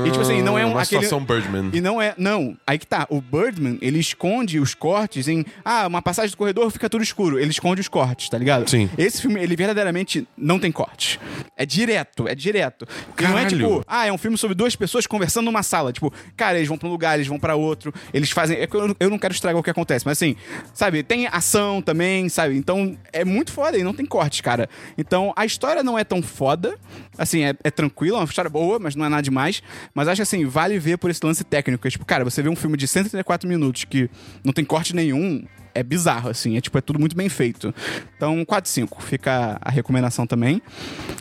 [0.06, 1.04] E tipo assim, não é um Uma aquele...
[1.04, 1.70] situação Birdman.
[1.74, 2.14] E não é.
[2.18, 3.06] Não, aí que tá.
[3.10, 5.46] O Birdman, ele esconde os cortes em.
[5.64, 7.40] Ah, uma passagem do corredor fica tudo escuro.
[7.40, 8.70] Ele esconde os cortes, tá ligado?
[8.70, 8.90] Sim.
[8.98, 11.20] Esse filme, ele verdadeiramente não tem cortes.
[11.56, 12.88] É direto, é direto.
[13.20, 13.58] E Não é Caralho.
[13.58, 15.92] tipo, ah, é um filme sobre duas pessoas conversando numa sala.
[15.94, 17.94] Tipo, cara, eles vão pra um lugar, eles vão pra outro.
[18.14, 18.58] Eles fazem.
[18.58, 20.36] é que eu, não quero estragar o que acontece, mas assim,
[20.74, 22.58] sabe, tem ação também, sabe?
[22.58, 24.70] Então é muito foda e não tem cortes, cara.
[24.98, 26.78] Então a história não é tão foda.
[27.18, 29.62] Assim, é, é tranquila, é uma história boa, mas não é nada demais.
[29.94, 31.88] Mas acho que assim, vale ver por esse lance técnico.
[31.88, 34.10] É, tipo, cara, você vê um filme de 134 minutos que
[34.44, 35.46] não tem corte nenhum.
[35.76, 36.56] É bizarro, assim.
[36.56, 37.74] É tipo, é tudo muito bem feito.
[38.16, 39.02] Então, 4 5.
[39.02, 40.62] Fica a recomendação também.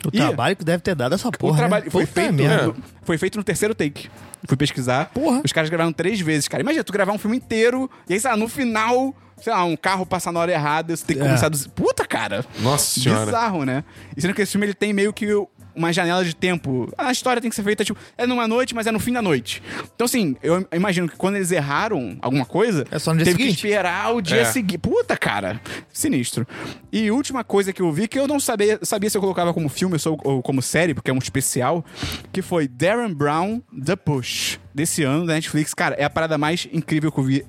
[0.04, 1.54] O E- trabalho que deve ter dado essa porra.
[1.54, 1.90] o trabalho né?
[1.90, 2.74] foi Puta feito, merda.
[3.02, 4.10] foi feito no terceiro take.
[4.46, 5.06] Fui pesquisar.
[5.14, 5.40] Porra.
[5.42, 6.62] Os caras gravaram três vezes, cara.
[6.62, 9.74] Imagina, tu gravar um filme inteiro e aí, sei lá, no final, sei lá, um
[9.76, 11.26] carro passa na hora errada, você tem que É.
[11.26, 11.58] começar do.
[11.70, 12.44] Puta, cara!
[12.60, 13.24] Nossa senhora.
[13.24, 13.84] Bizarro, né?
[14.14, 15.28] E sendo que esse filme ele tem meio que
[15.74, 16.92] uma janela de tempo.
[16.96, 19.22] A história tem que ser feita, tipo, é numa noite, mas é no fim da
[19.22, 19.62] noite.
[19.94, 23.38] Então, assim, eu imagino que quando eles erraram alguma coisa, É só no dia teve
[23.38, 23.60] seguinte.
[23.62, 24.44] que esperar o dia É.
[24.44, 24.78] seguinte.
[24.78, 25.60] Puta, cara.
[25.92, 26.46] Sinistro.
[26.92, 29.68] E última coisa que eu vi, que eu não sabia, sabia se eu colocava como
[29.68, 31.84] filme ou como série, porque é um especial,
[32.32, 35.74] que foi Darren Brown The Push, desse ano da Netflix.
[35.74, 37.46] Cara, é a parada mais incrível que eu vi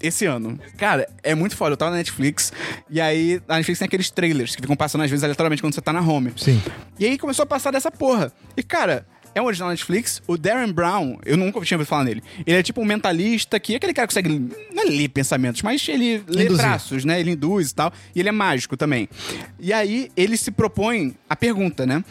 [0.00, 0.58] esse ano.
[0.76, 1.72] Cara, é muito foda.
[1.72, 2.52] Eu tava na Netflix
[2.90, 5.80] e aí a Netflix tem aqueles trailers que ficam passando às vezes aleatoriamente quando você
[5.80, 6.32] tá na home.
[6.36, 6.60] Sim.
[6.98, 8.32] E aí começou a passar dessa porra.
[8.56, 10.22] E cara, é um original Netflix.
[10.26, 12.22] O Darren Brown, eu nunca tinha ouvido falar nele.
[12.46, 14.28] Ele é tipo um mentalista que aquele cara que consegue
[14.72, 16.62] não é ler pensamentos, mas ele lê Induzir.
[16.62, 17.20] traços, né?
[17.20, 17.92] Ele induz e tal.
[18.14, 19.08] E ele é mágico também.
[19.60, 22.02] E aí ele se propõe a pergunta, né?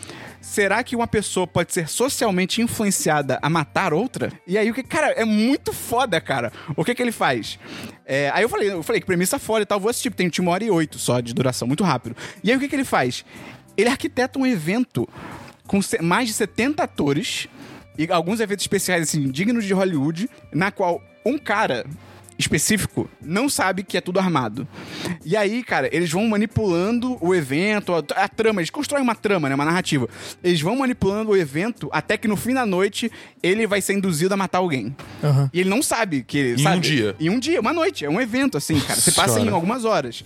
[0.46, 4.32] Será que uma pessoa pode ser socialmente influenciada a matar outra?
[4.46, 6.54] E aí o que, cara, é muito foda, cara.
[6.78, 7.58] O que que ele faz?
[8.06, 10.52] É, aí eu falei, eu falei que premissa foda e tal, vou assistir, tem uma
[10.52, 12.16] hora e oito só de duração, muito rápido.
[12.44, 13.26] E aí o que que ele faz?
[13.76, 15.10] Ele arquiteta um evento
[15.66, 17.50] com mais de 70 atores
[17.98, 21.88] e alguns eventos especiais, assim, dignos de Hollywood, na qual um cara
[22.38, 24.68] específico não sabe que é tudo armado.
[25.24, 29.50] E aí, cara, eles vão manipulando o evento, a, a trama, eles constroem uma trama,
[29.50, 30.08] né, uma narrativa.
[30.44, 34.34] Eles vão manipulando o evento até que no fim da noite ele vai ser induzido
[34.34, 34.96] a matar alguém.
[35.24, 35.50] Aham.
[35.54, 36.54] E ele não sabe que.
[36.54, 36.78] Em sabe?
[36.78, 37.16] um dia.
[37.20, 38.06] Em um dia, uma noite.
[38.06, 39.00] É um evento, assim, cara.
[39.00, 40.24] Você passa em algumas horas.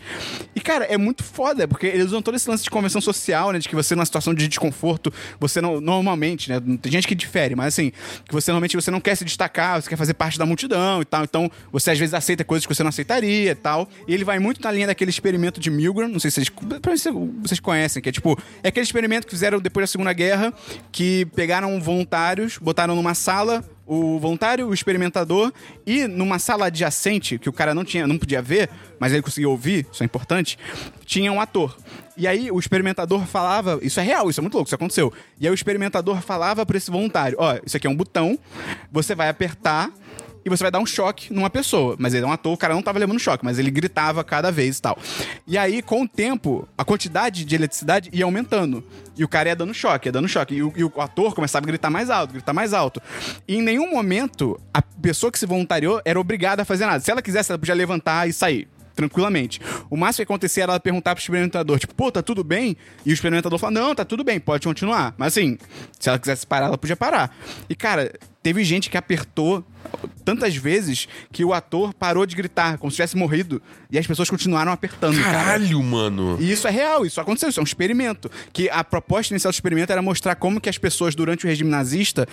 [0.56, 3.60] E, cara, é muito foda, porque eles usam todo esse lance de convenção social, né?
[3.60, 5.80] De que você, numa situação de desconforto, você não.
[5.80, 6.60] Normalmente, né?
[6.82, 7.92] Tem gente que difere, mas assim,
[8.26, 11.06] que você normalmente você não quer se destacar, você quer fazer parte da multidão e
[11.06, 11.24] tal.
[11.24, 13.88] Então, você às vezes aceita coisas que você não aceitaria e tal.
[14.08, 17.14] E ele vai muito na linha daquele experimento de Milgram, não sei se vocês.
[17.42, 18.38] Vocês conhecem, que é tipo.
[18.64, 20.54] É aquele experimento que fizeram depois da Segunda Guerra,
[20.92, 25.52] que pegaram voluntários, botaram numa sala o voluntário, o experimentador
[25.84, 29.50] e numa sala adjacente que o cara não tinha, não podia ver, mas ele conseguia
[29.50, 30.60] ouvir, isso é importante,
[31.06, 31.76] tinha um ator.
[32.16, 35.12] E aí o experimentador falava, isso é real, isso é muito louco, isso aconteceu.
[35.40, 38.38] E aí o experimentador falava para esse voluntário, ó, isso aqui é um botão,
[38.92, 39.92] você vai apertar
[40.44, 41.96] e você vai dar um choque numa pessoa.
[42.00, 44.52] Mas ele é um ator, o cara não tava levando choque, mas ele gritava cada
[44.52, 44.98] vez e tal.
[45.46, 48.84] E aí, com o tempo, a quantidade de eletricidade ia aumentando.
[49.18, 50.56] E o cara ia dando choque, ia dando choque.
[50.56, 53.02] E o, e o ator começava a gritar mais alto, gritar mais alto.
[53.48, 57.00] E em nenhum momento a pessoa que se voluntariou era obrigada a fazer nada.
[57.00, 58.68] Se ela quisesse, ela podia levantar e sair.
[58.96, 59.62] Tranquilamente.
[59.90, 62.76] O máximo que acontecia era ela perguntar pro experimentador, tipo, pô, tá tudo bem?
[63.06, 65.16] E o experimentador falava, não, tá tudo bem, pode continuar.
[65.18, 65.58] Mas assim,
[65.98, 67.34] se ela quisesse parar, ela podia parar.
[67.70, 68.12] E, cara,
[68.44, 69.64] teve gente que apertou
[70.24, 73.62] tantas vezes que o ator parou de gritar, como se tivesse morrido,
[73.92, 75.20] e as pessoas continuaram apertando.
[75.20, 75.38] cara.
[75.38, 76.38] Caralho, mano.
[76.40, 78.30] E isso é real, isso aconteceu, isso é um experimento.
[78.54, 81.70] Que a proposta inicial do experimento era mostrar como que as pessoas durante o regime
[81.70, 82.28] nazista,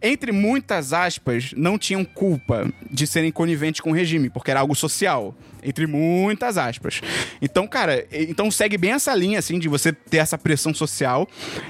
[0.00, 4.74] entre muitas aspas, não tinham culpa de serem coniventes com o regime, porque era algo
[4.74, 5.34] social.
[5.64, 7.00] Entre muitas aspas.
[7.40, 11.28] Então, cara, então segue bem essa linha, assim, de você ter essa pressão social.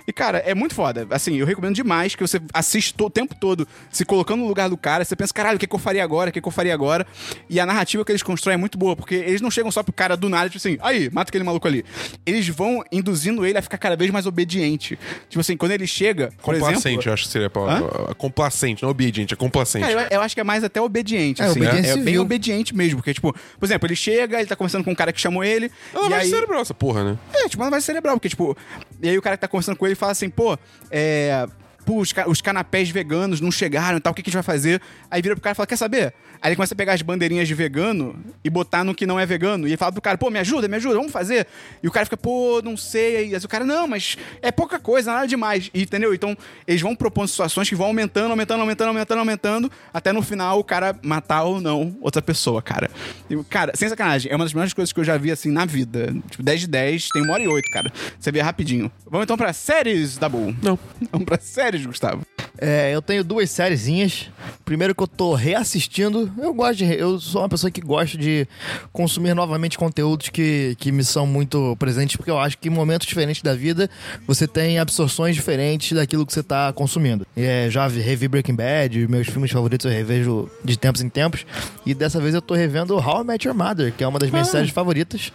[0.09, 1.07] E, cara, é muito foda.
[1.11, 4.79] Assim, eu recomendo demais que você assista o tempo todo se colocando no lugar do
[4.79, 5.05] cara.
[5.05, 6.31] Você pensa, caralho, o que, que eu faria agora?
[6.31, 7.07] O que, que eu faria agora?
[7.49, 9.93] E a narrativa que eles constroem é muito boa, porque eles não chegam só pro
[9.93, 11.85] cara do nada, tipo assim, aí, mata aquele maluco ali.
[12.25, 14.99] Eles vão induzindo ele a ficar cada vez mais obediente.
[15.29, 17.09] Tipo assim, quando ele chega, por Complacente, exemplo...
[17.09, 18.15] eu acho que seria a palavra.
[18.15, 19.87] Complacente, não obediente, é complacente.
[19.87, 21.61] Cara, eu, eu acho que é mais até obediente, É, assim.
[21.61, 24.91] obediência É, bem obediente mesmo, porque, tipo, por exemplo, ele chega, ele tá conversando com
[24.93, 25.71] um cara que chamou ele.
[25.95, 26.31] Ela e vai aí...
[26.31, 27.19] cerebral essa porra, né?
[27.33, 28.57] É, tipo, uma lavagem cerebral, porque, tipo,
[29.03, 30.57] e aí o cara que tá conversando com ele fala assim, pô,
[30.91, 31.47] é.
[31.85, 34.43] Pô, os, os canapés veganos não chegaram e tal, o que, que a gente vai
[34.43, 34.81] fazer?
[35.11, 36.15] Aí vira pro cara e fala, quer saber?
[36.43, 39.25] Aí ele começa a pegar as bandeirinhas de vegano e botar no que não é
[39.25, 39.65] vegano.
[39.69, 41.47] E ele fala pro cara, pô, me ajuda, me ajuda, vamos fazer.
[41.81, 43.17] E o cara fica, pô, não sei.
[43.17, 45.71] Aí o cara, não, mas é pouca coisa, nada demais.
[45.73, 46.13] E, entendeu?
[46.13, 50.59] Então, eles vão propondo situações que vão aumentando, aumentando, aumentando, aumentando, aumentando, até no final
[50.59, 52.91] o cara matar ou não outra pessoa, cara.
[53.31, 55.65] E, cara, sem sacanagem, é uma das melhores coisas que eu já vi, assim, na
[55.65, 56.13] vida.
[56.29, 57.93] Tipo, 10 de 10, tem uma hora e oito, cara.
[58.19, 58.91] Você vê rapidinho.
[59.07, 60.57] Vamos então pra séries, Dabu.
[60.61, 60.77] Não.
[61.13, 62.23] Vamos pra séries, Gustavo.
[62.59, 64.31] É, eu tenho duas sériezinhas.
[64.65, 66.31] Primeiro que eu tô reassistindo.
[66.39, 66.85] Eu gosto de.
[66.95, 68.47] Eu sou uma pessoa que gosta de
[68.93, 73.07] consumir novamente conteúdos que, que me são muito presentes, porque eu acho que em momentos
[73.07, 73.91] diferentes da vida
[74.27, 77.27] você tem absorções diferentes daquilo que você tá consumindo.
[77.37, 81.45] É, já vi- revi Breaking Bad, meus filmes favoritos eu revejo de tempos em tempos.
[81.85, 84.31] E dessa vez eu tô revendo How I Met Your Mother, que é uma das
[84.31, 85.33] minhas séries favoritas.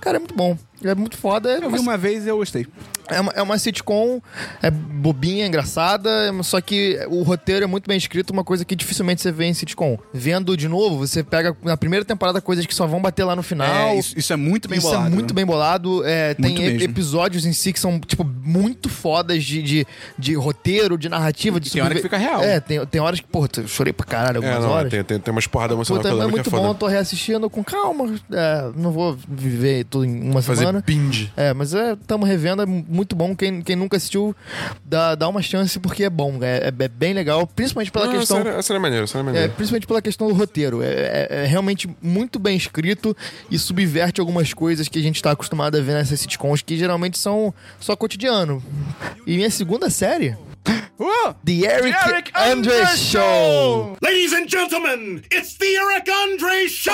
[0.00, 0.56] Cara, é muito bom.
[0.82, 1.50] É muito foda.
[1.50, 2.66] Eu vi uma vez e eu gostei.
[3.08, 4.20] É uma, é uma sitcom,
[4.62, 6.08] é bobinha, engraçada,
[6.44, 9.52] só que o roteiro é muito bem escrito, uma coisa que dificilmente você vê em
[9.54, 9.98] sitcom.
[10.14, 13.42] Vendo de novo, você pega na primeira temporada coisas que só vão bater lá no
[13.42, 13.66] final.
[13.66, 15.06] É, isso, isso é muito bem Isso bolado.
[15.08, 16.04] é muito bem bolado.
[16.04, 16.82] É, tem Muito e- mesmo.
[16.84, 21.68] episódios em si que são, tipo, muito fodas de, de, de roteiro, de narrativa, de
[21.68, 22.42] Tem hora que subver- fica real.
[22.44, 24.90] É, tem, tem horas que, porra, eu chorei pra caralho É, algumas não, horas.
[24.90, 26.78] tem, tem, tem umas porradas emocionais eu é lembro muito que é bom, foda.
[26.78, 28.14] tô reassistindo com calma.
[28.32, 30.69] é, não vou viver tudo em uma Fazer semana.
[30.86, 31.32] Binge.
[31.36, 33.34] É, mas é, tamo revendo, é muito bom.
[33.34, 34.34] Quem, quem nunca assistiu,
[34.84, 36.38] dá, dá uma chance porque é bom.
[36.42, 38.38] É, é- é bem legal, principalmente pela Não, questão.
[38.38, 39.48] essa, era, essa era maneira, essa era É, maneira.
[39.50, 40.82] principalmente pela questão do roteiro.
[40.82, 43.16] É, é- é realmente muito bem escrito
[43.50, 47.18] e subverte algumas coisas que a gente tá acostumado a ver nessas sitcoms que geralmente
[47.18, 48.62] são só cotidiano.
[49.26, 50.36] E minha segunda série,
[51.00, 51.32] Uh!
[51.44, 53.96] The Eric, The Eric Andre, Andre Show.
[54.02, 56.92] Ladies and gentlemen, it's the Eric Andre Show!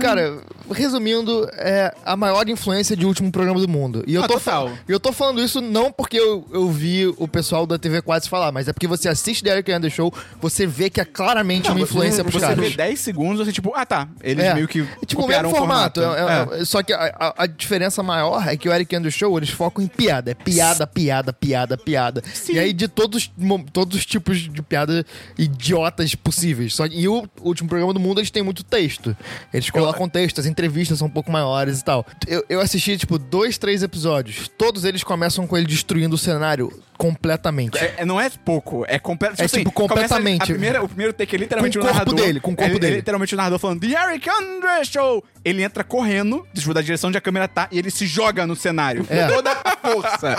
[0.00, 0.38] Cara,
[0.72, 4.02] resumindo, é a maior influência de último programa do mundo.
[4.06, 4.70] E eu Ah, tô, total.
[4.88, 8.52] eu tô falando isso não porque eu, eu vi o pessoal da TV 4 falar,
[8.52, 11.80] mas é porque você assiste The Eric Andre Show, você vê que é claramente uma
[11.80, 12.58] influência pros Você caras.
[12.70, 14.54] vê 10 segundos, você tipo, ah tá, eles É.
[14.54, 16.00] meio que É tipo o copiaram mesmo formato.
[16.00, 16.54] o é- formato.
[16.54, 19.50] é- é- Só que a, a- diferença maior é que o Eric Andrew Show, eles
[19.50, 20.30] focam em piada.
[20.30, 22.22] É piada, piada, piada, piada.
[22.48, 23.30] E aí de todos,
[23.72, 25.04] todos os tipos de piada
[25.38, 26.74] idiotas possíveis.
[26.74, 29.16] Só e o último programa do mundo, eles têm muito texto.
[29.52, 32.06] Eles colocam texto, as entrevistas são um pouco maiores e tal.
[32.26, 34.48] Eu, eu assisti, tipo, dois, três episódios.
[34.58, 37.78] Todos eles começam com ele destruindo o cenário completamente.
[37.78, 39.40] É, é- não é pouco, é completo.
[39.42, 40.42] É, tipo, completamente.
[40.42, 42.26] a primeira, o primeiro take é literalmente Com o o corpo narrador.
[42.26, 42.92] dele, com o corpo é, dele.
[42.92, 45.24] É literalmente o narrador falando, The Eric Andre Show!
[45.42, 48.54] Ele entra correndo, tipo, da direção onde a câmera tá, e ele se joga no
[48.54, 49.06] cenário.
[49.08, 49.26] É.
[49.28, 50.36] Com toda a força.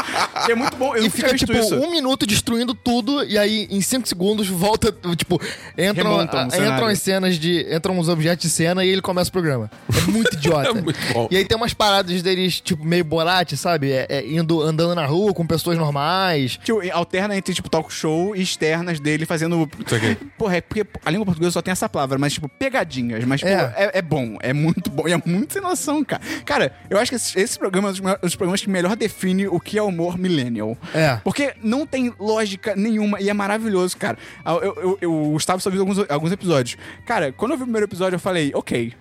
[0.47, 0.95] E é muito bom.
[0.95, 1.75] Eu E fica, tipo, isso.
[1.75, 5.41] um minuto destruindo tudo, e aí, em cinco segundos, volta, tipo,
[5.75, 7.65] entram, a- entram as cenas de.
[7.75, 9.71] Entram os objetos de cena e ele começa o programa.
[9.89, 10.69] É muito idiota.
[10.71, 11.27] É muito bom.
[11.31, 13.91] E aí tem umas paradas deles, tipo, meio Borat, sabe?
[13.91, 16.57] É, é indo, andando na rua com pessoas normais.
[16.63, 19.69] Tipo, alterna entre, tipo, talk show e externas dele fazendo.
[19.85, 20.15] Isso aqui.
[20.37, 23.23] Porra, é porque a língua portuguesa só tem essa palavra, mas, tipo, pegadinhas.
[23.25, 23.73] Mas, tipo, É.
[23.77, 23.91] é.
[23.99, 25.07] é bom, é muito bom.
[25.07, 26.21] E é muito sem noção, cara.
[26.45, 29.47] Cara, eu acho que esse, esse programa é um dos dos programas que melhor define
[29.47, 30.77] o que é humor millennial.
[30.93, 31.17] É.
[31.23, 34.17] Porque não tem lógica nenhuma e é maravilhoso, cara.
[34.45, 36.77] Eu, eu, eu, eu- o Gustavo só viu alguns, alguns episódios.
[37.05, 38.93] Cara, quando eu vi o primeiro episódio, eu falei, ok.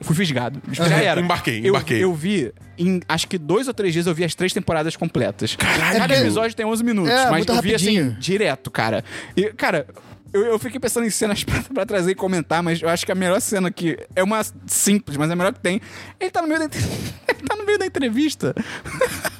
[0.00, 0.60] Fui fisgado.
[0.70, 1.20] Já era.
[1.20, 2.02] Embarquei, Eu- embarquei.
[2.04, 5.56] Eu, vi, em acho que dois ou três dias, eu vi as três temporadas completas.
[5.56, 9.04] Cada porque- episódio tem 11 minutos, É, mas muito eu vi assim, direto, cara.
[9.36, 9.86] E, cara.
[10.30, 13.10] Eu, eu fiquei pensando em cenas pra, pra trazer e comentar, mas eu acho que
[13.10, 13.96] a melhor cena que.
[14.14, 15.80] É uma simples, mas é a melhor que tem.
[16.20, 16.80] Ele tá no meio da, entre-
[17.26, 18.54] ele tá no meio da entrevista.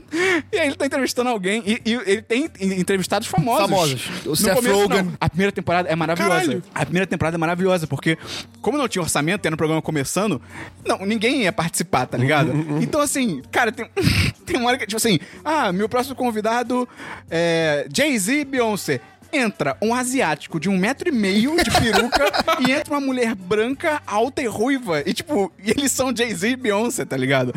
[0.52, 3.68] E aí ele tá entrevistando alguém e, e ele tem entrevistados famosos.
[3.68, 4.08] Famosos.
[4.24, 5.02] O No Seth começo, Rogen.
[5.04, 5.12] não.
[5.20, 6.40] A primeira temporada é maravilhosa.
[6.40, 6.62] Caralho.
[6.74, 8.16] A primeira temporada é maravilhosa, porque
[8.60, 10.40] como não tinha orçamento, era um programa começando,
[10.84, 12.52] não, ninguém ia participar, tá ligado?
[12.80, 13.86] Então, assim, cara, tem,
[14.46, 16.88] tem uma hora que, tipo assim, ah, meu próximo convidado
[17.30, 19.00] é Jay-Z Beyoncé.
[19.36, 22.24] Entra um asiático de um metro e meio de peruca
[22.66, 25.02] e entra uma mulher branca, alta e ruiva.
[25.04, 27.54] E, tipo, eles são Jay-Z e Beyoncé, tá ligado?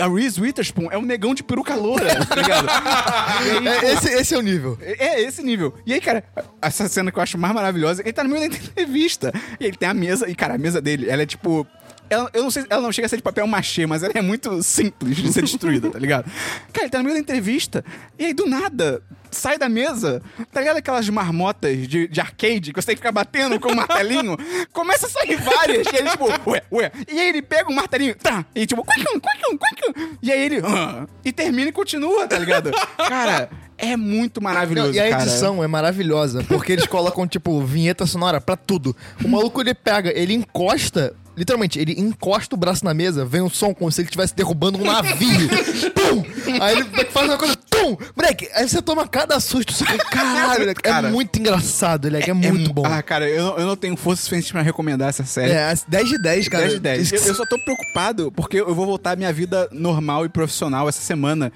[0.00, 2.68] A Reese Witherspoon é um negão de peruca loura, tá ligado?
[2.68, 4.78] Aí, É, esse, esse é o nível.
[4.80, 5.74] é esse nível.
[5.86, 6.24] E aí, cara,
[6.60, 9.32] essa cena que eu acho mais maravilhosa, ele tá no meio da entrevista.
[9.60, 11.66] E ele tem a mesa, e, cara, a mesa dele, ela é tipo.
[12.12, 14.20] Ela, eu não sei, ela não chega a ser de papel machê, mas ela é
[14.20, 16.30] muito simples de ser destruída, tá ligado?
[16.70, 17.82] Cara, ele tá no meio da entrevista,
[18.18, 20.20] e aí do nada, sai da mesa,
[20.52, 23.74] tá ligado aquelas marmotas de, de arcade que você tem que ficar batendo com um
[23.74, 24.36] martelinho?
[24.74, 26.92] Começa a sair várias, e ele tipo, ué, ué.
[27.10, 30.16] E aí ele pega um martelinho, tá, e tipo, quacum, quacum, quacum.
[30.22, 32.72] E aí ele, ah, e termina e continua, tá ligado?
[32.98, 33.48] Cara,
[33.78, 35.22] é muito maravilhoso, Não, e a cara.
[35.22, 38.94] edição é maravilhosa, porque eles colocam, tipo, vinheta sonora pra tudo.
[39.24, 43.50] O maluco, ele pega, ele encosta, literalmente, ele encosta o braço na mesa, vem um
[43.50, 45.48] som como se ele estivesse derrubando um navio.
[45.94, 46.24] Pum!
[46.60, 47.96] Aí ele faz uma coisa, pum!
[48.16, 52.34] Moleque, aí você toma cada susto, você caralho, moleque, Cara, é muito engraçado, moleque, é,
[52.34, 52.82] muito mu- bom.
[52.86, 55.52] Ah, cara, eu não, eu não tenho força suficiente pra recomendar essa série.
[55.52, 56.62] É, 10 de 10, cara.
[56.64, 57.12] 10 de 10.
[57.12, 60.88] Eu, eu só tô preocupado porque eu vou voltar à minha vida normal e profissional
[60.88, 61.52] essa semana.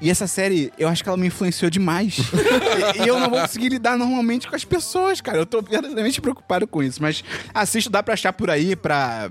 [0.00, 2.18] E essa série, eu acho que ela me influenciou demais.
[2.98, 5.38] e, e eu não vou conseguir lidar normalmente com as pessoas, cara.
[5.38, 7.00] Eu tô verdadeiramente preocupado com isso.
[7.02, 7.22] Mas
[7.54, 9.28] assiste, dá pra achar por aí pra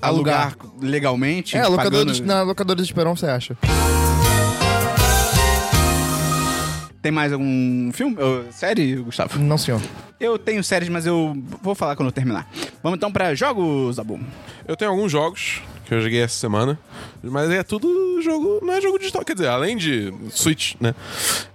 [0.00, 0.56] alugar, Alugar.
[0.80, 1.56] legalmente.
[1.56, 3.56] É, locadora pagando- na locadora de Esperão você acha.
[7.02, 8.16] Tem mais algum filme?
[8.18, 9.38] ou série, Gustavo?
[9.38, 9.80] Não, senhor.
[10.18, 12.48] Eu tenho séries, mas eu vou falar quando eu terminar.
[12.82, 14.18] Vamos então pra jogos, Abu.
[14.66, 16.78] Eu tenho alguns jogos que eu joguei essa semana.
[17.22, 18.60] Mas é tudo jogo.
[18.62, 19.24] Não é jogo digital.
[19.24, 20.94] Quer dizer, além de Switch, né?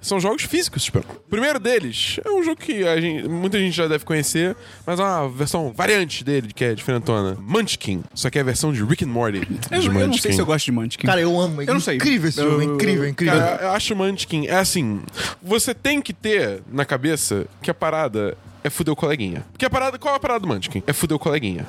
[0.01, 0.99] São jogos físicos, tipo.
[0.99, 4.55] O primeiro deles é um jogo que a gente- muita gente já deve conhecer,
[4.85, 7.37] mas é uma versão variante dele, que é diferentona.
[7.39, 8.03] Munchkin.
[8.13, 9.39] Só que é a versão de Rick and Morty.
[9.69, 10.31] Eu, de eu não sei Munchkin.
[10.33, 11.05] se eu gosto de Munchkin.
[11.07, 11.61] Cara, eu amo.
[11.61, 11.95] É Eu não sei.
[11.95, 12.61] incrível esse jogo.
[12.61, 13.37] é Eu- incrível, incrível.
[13.39, 14.47] Cara, eu acho Munchkin.
[14.47, 15.01] É assim.
[15.41, 19.43] Você tem que ter na cabeça que a parada é fuder o coleguinha.
[19.51, 19.97] Porque a parada.
[19.99, 20.83] Qual é a parada do Munchkin?
[20.87, 21.65] É fuder o coleguinha.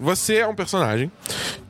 [0.00, 1.12] Você é um personagem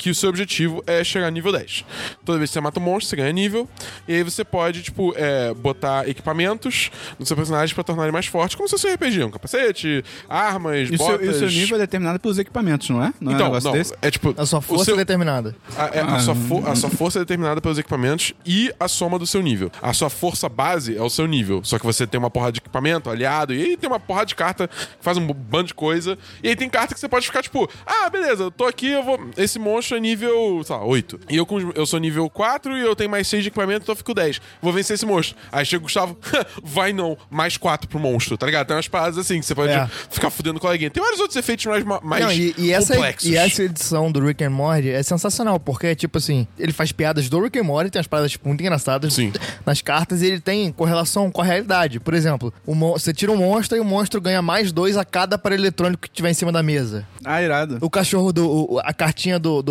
[0.01, 1.85] que o seu objetivo é chegar a nível 10.
[2.25, 3.69] Toda vez que você mata um monstro, você ganha nível.
[4.09, 8.25] E aí você pode, tipo, é, botar equipamentos no seu personagem pra tornar ele mais
[8.25, 9.25] forte, como se fosse um RPG.
[9.25, 11.27] Um capacete, armas, E o seu, botas...
[11.27, 13.13] e o seu nível é determinado pelos equipamentos, não é?
[13.21, 13.95] Não é um Então, negócio não, desse?
[14.01, 14.35] é tipo...
[14.39, 15.55] A sua força seu- é determinada.
[15.77, 19.19] a, é- a sua fo- a sua força é determinada pelos equipamentos e a soma
[19.19, 19.71] do seu nível.
[19.83, 21.61] A sua força base é o seu nível.
[21.63, 24.35] Só que você tem uma porrada de equipamento, aliado, e aí tem uma porrada de
[24.35, 26.17] carta que faz um bando de coisa.
[26.43, 29.03] E aí tem carta que você pode ficar tipo, ah, beleza, eu tô aqui, eu
[29.03, 29.21] vou.
[29.37, 31.21] Esse monstro é nível, sei lá, 8.
[31.29, 33.93] E eu, com, eu sou nível 4 e eu tenho mais 6 de equipamento, então
[33.93, 34.41] eu fico 10.
[34.63, 35.37] Vou vencer esse monstro.
[35.53, 36.17] Aí chega o Gustavo,
[36.63, 38.67] vai não, mais 4 pro monstro, tá ligado?
[38.67, 39.87] Tem umas paradas assim que você pode É.
[40.11, 40.91] ficar fudendo com coleguinha.
[40.91, 43.29] Tem vários outros efeitos mais, mais Não, e, e essa, complexos.
[43.29, 46.93] e essa edição do Rick and Morty é sensacional, porque é tipo assim, ele faz
[46.93, 49.33] piadas do Rick and Morty, tem umas paradas tipo, muito engraçadas Sim.
[49.65, 51.99] nas cartas e ele tem correlação com a realidade.
[52.01, 55.61] Por exemplo, você tira um monstro e o monstro ganha mais dois a cada aparelho
[55.63, 57.07] eletrônico que tiver em cima da mesa.
[57.25, 57.79] Ah, irado.
[57.81, 58.49] O cachorro do.
[58.75, 59.71] o- a cartinha do, do.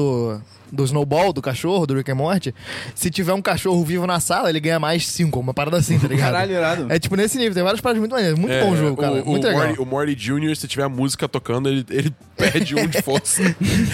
[0.71, 2.53] Do Snowball, do cachorro, do Rick and Morty,
[2.93, 6.07] se tiver um cachorro vivo na sala, ele ganha mais cinco, uma parada assim, tá
[6.07, 6.31] ligado?
[6.31, 6.85] Caralho, irado.
[6.89, 8.37] É tipo nesse nível, tem várias paradas muito maneiras.
[8.37, 9.13] Muito É, bom o jogo, cara.
[9.13, 9.65] O, muito o legal.
[9.65, 13.41] Morty, o Morty Jr., se tiver a música tocando, ele, ele perde um de força.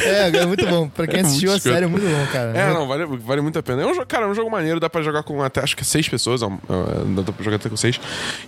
[0.03, 0.89] É, é muito bom.
[0.89, 2.51] Pra quem É assistiu a muito série, é muito bom, cara.
[2.57, 3.82] É, não, vale, vale muito a pena.
[3.84, 5.86] É um jogo, cara, é um jogo maneiro, dá pra jogar com até, acho que
[5.86, 7.97] seis pessoas, ó, ó, dá pra jogar até com seis.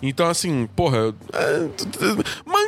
[0.01, 1.68] Então, assim, porra, é,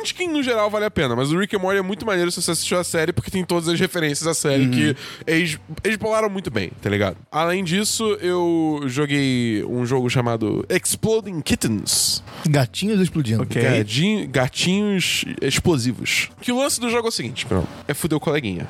[0.00, 2.40] Munchkin no geral vale a pena, mas o Rick and Morty é muito maneiro se
[2.40, 4.96] você assistiu a série, porque tem todas as referências à série que
[5.26, 7.16] eles, eles bolaram muito bem, tá ligado?
[7.30, 12.22] Além disso, eu joguei um jogo chamado Exploding Kittens.
[12.48, 13.42] Gatinhos explodindo.
[13.42, 13.60] Ok.
[13.62, 16.30] Gadinho- gatinhos explosivos.
[16.40, 18.68] Que o lance do jogo é o seguinte, Bruno, é fuder o coleguinha.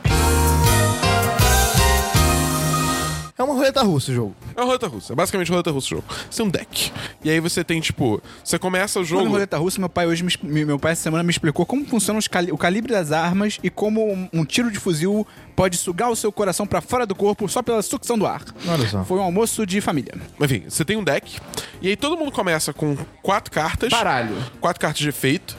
[3.41, 4.35] É uma roleta russa o jogo.
[4.55, 6.05] É uma roleta russa, é basicamente roleta russa o jogo.
[6.31, 6.93] Você tem um deck.
[7.25, 9.27] E aí você tem, tipo, você começa o jogo.
[9.31, 12.29] roleta russa, meu pai hoje me, meu pai essa semana me explicou como funciona os
[12.29, 15.27] cali- o calibre das armas e como um, um tiro de fuzil
[15.57, 18.43] pode sugar o seu coração pra fora do corpo só pela sucção do ar.
[18.69, 19.05] Olha só.
[19.05, 20.13] Foi um almoço de família.
[20.39, 21.39] Enfim, você tem um deck.
[21.81, 23.89] E aí todo mundo começa com quatro cartas.
[23.91, 24.37] Baralho.
[24.61, 25.57] Quatro cartas de efeito.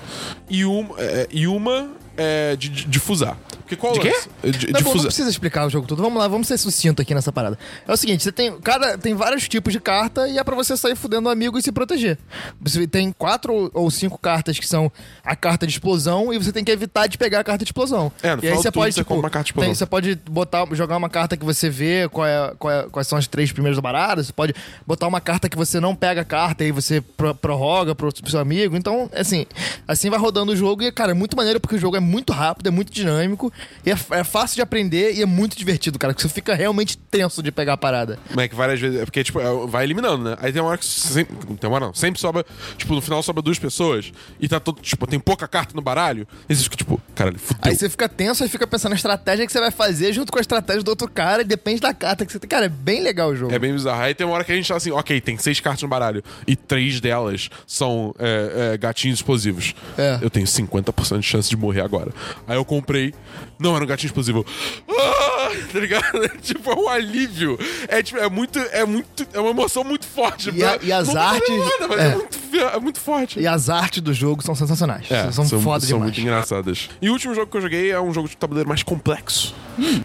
[0.48, 3.36] E uma, é, e uma é, de, de, de fusar.
[3.72, 4.13] Porque qual De quê?
[4.43, 6.01] É, De, Não, de bom, não precisa explicar o jogo todo.
[6.01, 7.57] Vamos lá, vamos ser sucinto aqui nessa parada.
[7.88, 8.59] É o seguinte, você tem.
[8.59, 11.61] Cada, tem vários tipos de carta e é pra você sair fudendo o amigo e
[11.61, 12.17] se proteger.
[12.61, 14.91] Você tem quatro ou- cinco cartas que são
[15.24, 18.11] a carta de explosão e você tem que evitar de pegar a carta de explosão.
[18.22, 19.69] É, no e aí você pode, você tipo, compra uma carta de explosão.
[19.69, 23.07] tem- você pode botar, jogar uma carta que você vê qual é, qual é- quais
[23.07, 24.28] são as três primeiras baradas.
[24.28, 24.53] Você pode
[24.86, 28.11] botar uma carta que você não pega a carta e aí você pro- prorroga pro,
[28.13, 28.76] pro seu amigo.
[28.76, 29.45] Então, assim,
[29.88, 32.34] assim vai rodando o jogo e, cara, é muito maneiro porque o jogo é muito
[32.34, 33.51] rápido, é muito dinâmico
[33.86, 36.14] e é, é fácil de aprender e é muito divertido, cara.
[36.14, 38.20] Que você fica realmente tenso de pegar a parada.
[38.30, 38.99] Mas é que várias vezes.
[38.99, 40.38] É porque, tipo, é, vai eliminando, né?
[40.39, 41.36] Aí tem uma hora que sempre.
[41.47, 41.93] Não tem uma hora não.
[41.93, 42.45] Sempre sobra.
[42.78, 44.12] Tipo, no final sobra duas pessoas.
[44.39, 44.82] E tá todo.
[44.82, 46.28] Tipo, tem pouca carta no baralho.
[46.47, 47.62] E você fica, tipo, caralho, fudeu.
[47.64, 50.38] Aí você fica tenso e fica pensando na estratégia que você vai fazer junto com
[50.38, 52.49] a estratégia do outro cara e depende da carta que você tem.
[52.49, 53.53] Cara, é bem legal o jogo.
[53.53, 54.01] É bem bizarro.
[54.01, 56.24] Aí tem uma hora que a gente tá assim, ok, tem seis cartas no baralho
[56.47, 59.74] e três delas são é, é, gatinhos explosivos.
[59.97, 60.20] É.
[60.22, 62.12] Eu tenho 50% de chance de morrer agora.
[62.47, 63.14] Aí eu comprei.
[63.62, 64.43] Não, era um gatinho explosivo.
[64.89, 65.31] Ah,
[65.72, 66.30] tá ligado?
[66.41, 67.58] tipo, é um alívio.
[67.88, 68.60] É, tipo, é muito.
[68.60, 69.28] É muito.
[69.34, 70.52] É uma emoção muito forte.
[70.54, 72.08] E a- e as não artes- Nada, mas é.
[72.08, 72.16] é.
[72.16, 72.38] muito,
[72.76, 73.39] é muito forte.
[73.39, 75.10] E as artes do jogo são sensacionais.
[75.12, 76.04] É, são, foda são demais.
[76.04, 76.89] muito engraçadas.
[77.02, 79.54] E o último jogo que eu joguei é um jogo de tabuleiro mais complexo,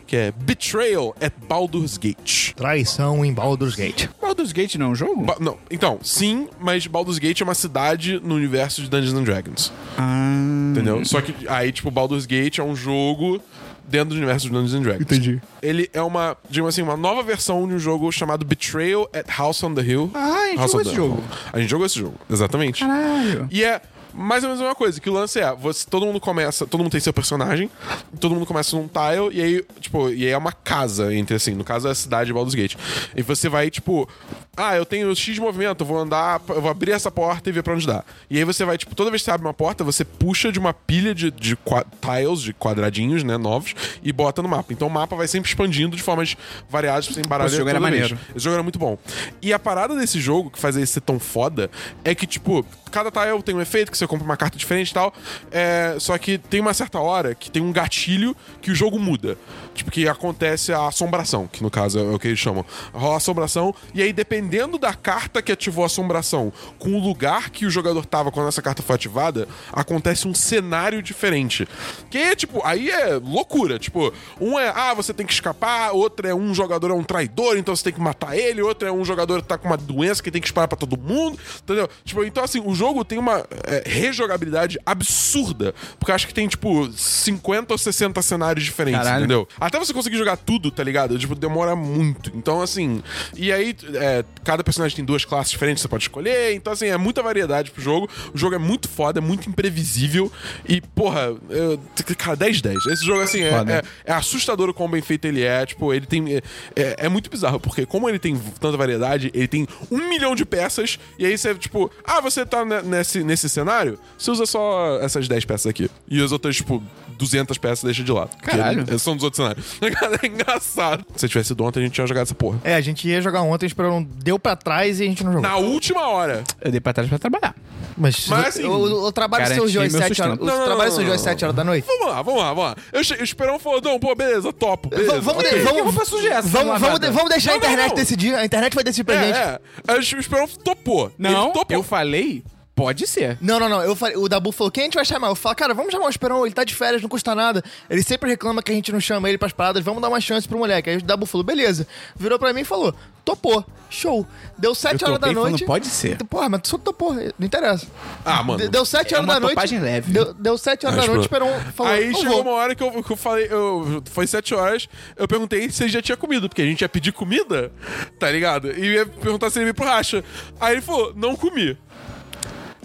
[0.06, 2.52] que é Betrayal at Baldur's Gate.
[2.54, 4.08] Traição em Baldur's Gate.
[4.20, 5.22] Baldur's Gate não é um jogo?
[5.24, 9.22] Ba- não, então, sim, mas Baldur's Gate é uma cidade no universo de Dungeons and
[9.24, 9.72] Dragons.
[9.98, 10.70] Ah.
[10.72, 11.04] Entendeu?
[11.04, 13.40] Só que aí, tipo, Baldur's Gate é um jogo
[13.86, 15.02] dentro do universo de Dungeons and Dragons.
[15.02, 15.40] Entendi.
[15.62, 19.62] Ele é uma, digamos assim, uma nova versão de um jogo chamado Betrayal at House
[19.62, 20.10] on the Hill.
[20.14, 21.24] Ah, a gente House jogou esse jogo.
[21.52, 22.80] A gente jogou esse jogo, exatamente.
[22.80, 23.48] Caralho.
[23.50, 23.80] E é
[24.16, 26.80] mais ou menos a mesma coisa, que o lance é, você, todo mundo começa, todo
[26.82, 27.70] mundo tem seu personagem,
[28.18, 31.52] todo mundo começa num tile, e aí, tipo, e aí é uma casa entre assim,
[31.52, 32.76] no caso é a cidade de Baldur's Gate.
[33.14, 34.08] E você vai, tipo,
[34.56, 37.52] ah, eu tenho X de movimento, eu vou andar, eu vou abrir essa porta e
[37.52, 38.02] ver pra onde dá.
[38.30, 40.58] E aí você vai, tipo, toda vez que você abre uma porta, você puxa de
[40.58, 41.56] uma pilha de, de
[42.00, 44.72] tiles, de quadradinhos, né, novos, e bota no mapa.
[44.72, 46.36] Então o mapa vai sempre expandindo de formas
[46.70, 47.90] variadas pra você embaralhar Esse jogo era vez.
[47.90, 48.18] maneiro.
[48.34, 48.98] Esse jogo era muito bom.
[49.42, 51.70] E a parada desse jogo, que faz ele ser tão foda,
[52.02, 54.90] é que, tipo, cada tile tem um efeito que você você compra uma carta diferente
[54.90, 55.12] e tal.
[55.50, 59.36] É, só que tem uma certa hora que tem um gatilho que o jogo muda.
[59.74, 62.64] Tipo, que acontece a assombração, que no caso é o que eles chamam.
[62.94, 67.66] Rola assombração, e aí, dependendo da carta que ativou a assombração com o lugar que
[67.66, 71.68] o jogador tava quando essa carta foi ativada, acontece um cenário diferente.
[72.08, 73.78] Que tipo, aí é loucura.
[73.78, 77.58] Tipo, um é, ah, você tem que escapar, outro é um jogador é um traidor,
[77.58, 80.22] então você tem que matar ele, outro é um jogador que tá com uma doença
[80.22, 81.88] que tem que espalhar pra todo mundo, entendeu?
[82.02, 86.46] Tipo, então assim, o jogo tem uma é, rejogabilidade absurda, porque eu acho que tem,
[86.48, 89.18] tipo, 50 ou 60 cenários diferentes, Caralho.
[89.24, 89.48] entendeu?
[89.60, 91.18] Até você conseguir jogar tudo, tá ligado?
[91.18, 92.30] Tipo, demora muito.
[92.34, 93.02] Então, assim,
[93.36, 96.96] e aí, é, cada personagem tem duas classes diferentes, você pode escolher, então, assim, é
[96.96, 98.08] muita variedade pro jogo.
[98.34, 100.30] O jogo é muito foda, é muito imprevisível,
[100.68, 101.80] e, porra, eu,
[102.18, 102.86] cara, 10 10.
[102.86, 105.64] Esse jogo, assim, é, é, é assustador o quão bem feito ele é.
[105.66, 106.34] Tipo, ele tem.
[106.34, 106.42] É,
[106.74, 110.44] é- é muito bizarro, porque como ele tem tanta variedade, ele tem um milhão de
[110.44, 113.75] peças, e aí você, tipo, ah, você tá ne- nesse, nesse cenário,
[114.18, 115.90] você usa só essas 10 peças aqui.
[116.08, 116.82] E as outras, tipo,
[117.18, 118.30] 200 peças deixa de lado.
[118.36, 118.80] porque Caralho.
[118.86, 119.66] ele- são dos outros cenários.
[120.22, 121.04] É engraçado.
[121.16, 122.58] Se tivesse ido ontem, a gente tinha jogado essa porra.
[122.64, 125.32] É, a gente ia jogar ontem, esperou, não deu pra trás e a gente não
[125.32, 125.48] jogou.
[125.48, 126.42] Na última hora.
[126.60, 127.54] Eu dei pra trás pra trabalhar.
[127.98, 130.38] Mas, Mas, assim, o, o trabalho surgiu às meu 7 horas.
[130.38, 131.24] O Não, não, trabalho não, surgiu às não.
[131.32, 131.86] 7 horas da noite.
[131.86, 132.76] Vamos lá, vamos lá, vamos lá.
[132.92, 135.20] Eu che- o Esperão falou, não, pô, beleza, top, beleza.
[135.20, 135.58] Vamos, ok.
[135.58, 137.94] de- vamos, suja é essa, vamos, vamos, de- vamos deixar Não, a internet não, não.
[137.94, 138.34] decidir.
[138.34, 139.36] A internet vai decidir pra gente.
[139.38, 139.60] É, é.
[139.88, 141.10] Aí O Esperão topou.
[141.18, 142.44] Não, eu falei,
[142.76, 143.36] pode ser.
[143.40, 143.82] Não, não, não.
[143.82, 145.28] Eu falei, o Dabu falou: quem a gente vai chamar?
[145.28, 147.64] Eu falo, cara, vamos chamar o Esperão, ele tá de férias, não custa nada.
[147.90, 150.46] Ele sempre reclama que a gente não chama ele pras paradas, vamos dar uma chance
[150.46, 150.90] pro moleque.
[150.90, 151.88] Aí o Dabu falou, beleza.
[152.14, 154.24] Virou pra mim e falou: topou, show.
[154.58, 155.64] Deu 7 Eu horas da noite.
[155.64, 156.16] pode ser.
[156.24, 157.86] Porra, mas tu só topou, não interessa.
[158.24, 158.58] Ah, mano.
[158.60, 159.78] De- Deu 7 É horas uma da noite.
[159.78, 160.12] leve.
[160.12, 161.48] Deu, deu 7 horas Ah, da noite, esperou.
[161.48, 164.26] Esperão falou: Aí "Não chegou vou." uma hora que eu, que eu falei, eu, foi
[164.26, 167.72] sete horas, eu perguntei se ele já tinha comido, porque a gente ia pedir comida,
[168.18, 168.70] tá ligado?
[168.70, 170.22] E ia perguntar se ele ia pro racha.
[170.60, 171.76] Aí ele falou, não comi.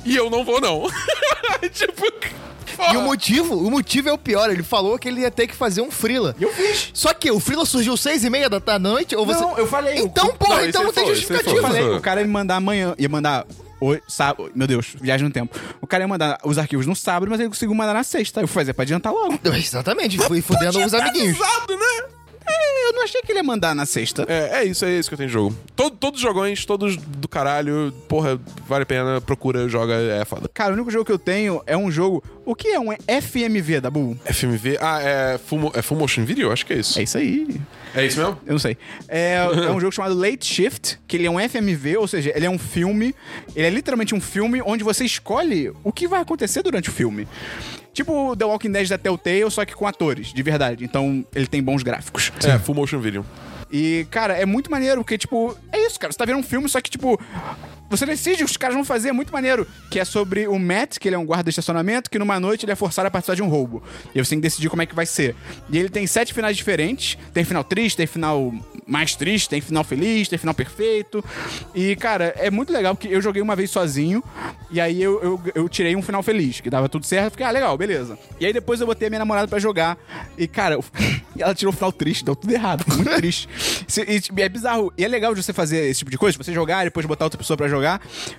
[0.06, 0.88] E eu não vou, não.
[1.72, 2.04] tipo,
[2.92, 4.50] E o motivo, o motivo é o pior.
[4.50, 6.36] Ele falou que ele ia ter que fazer um frila.
[6.40, 6.90] Eu fiz.
[6.94, 9.16] Só que o frila surgiu seis e meia da noite?
[9.16, 9.42] Ou você...
[9.42, 10.00] Não, eu falei.
[10.00, 11.62] Então, O- porra, Não, então isso não tem ele Eu justificativa.
[11.62, 11.78] falou.
[11.78, 13.46] falei, o cara ia me mandar amanhã, ia mandar.
[13.80, 15.58] Hoje, sábado, meu Deus, viagem no tempo.
[15.82, 18.40] O cara ia mandar os arquivos no sábado, mas ele conseguiu mandar na sexta.
[18.42, 19.40] Eu fui fazer pra adiantar logo.
[19.56, 21.36] Exatamente, fui fudendo os amiguinhos.
[21.36, 22.04] Exato, né?
[22.46, 24.26] É, eu não achei que ele ia mandar na sexta.
[24.28, 25.56] É, é isso, é isso que eu tenho de jogo.
[25.76, 30.50] Todo, todos os jogões, todos do caralho, porra, vale a pena, procura, joga, é foda.
[30.54, 32.24] Cara, o único jogo que eu tenho é um jogo.
[32.46, 34.18] O que é um FMV da Bull?
[34.26, 36.52] FMV, ah, é full, é full motion video?
[36.52, 37.00] Acho que é isso.
[37.00, 37.62] É isso aí.
[37.94, 38.40] É isso mesmo?
[38.46, 38.78] Eu não sei.
[39.08, 42.46] É, é um jogo chamado Late Shift, que ele é um FMV, ou seja, ele
[42.46, 43.14] é um filme.
[43.56, 47.28] Ele é literalmente um filme onde você escolhe o que vai acontecer durante o filme.
[47.94, 50.86] Tipo The Walking Dead da Telltale, só que com atores, de verdade.
[50.86, 52.32] Então ele tem bons gráficos.
[52.46, 53.26] É, full motion video.
[53.72, 56.12] E, cara, é muito maneiro, porque, tipo, é isso, cara.
[56.12, 57.20] Você tá vendo um filme, só que, tipo,
[57.92, 59.68] você decide o que os caras vão fazer, é muito maneiro.
[59.90, 62.66] Que é sobre o Matt, que ele é um guarda de estacionamento, que numa noite
[62.66, 63.84] ele é forçado a participar de um roubo.
[64.16, 65.36] E você tem que decidir como é que vai ser.
[65.70, 67.18] E ele tem sete finais diferentes.
[67.34, 68.52] Tem final triste, tem final
[68.88, 71.24] mais triste, tem final feliz, tem final perfeito.
[71.76, 74.24] E, cara, é muito legal, porque eu joguei uma vez sozinho,
[74.70, 77.32] e aí eu, eu, eu tirei um final feliz, que dava tudo certo.
[77.32, 78.18] Fiquei, ah, legal, beleza.
[78.40, 79.98] E aí depois eu botei a minha namorada pra jogar.
[80.38, 80.84] E, cara, eu-
[81.38, 83.48] ela tirou o final triste, deu tudo errado, muito triste.
[84.08, 84.92] E, tipo, é bizarro.
[84.98, 87.06] E é legal de você fazer esse tipo de coisa, de você jogar e depois
[87.06, 87.81] botar outra pessoa pra jogar,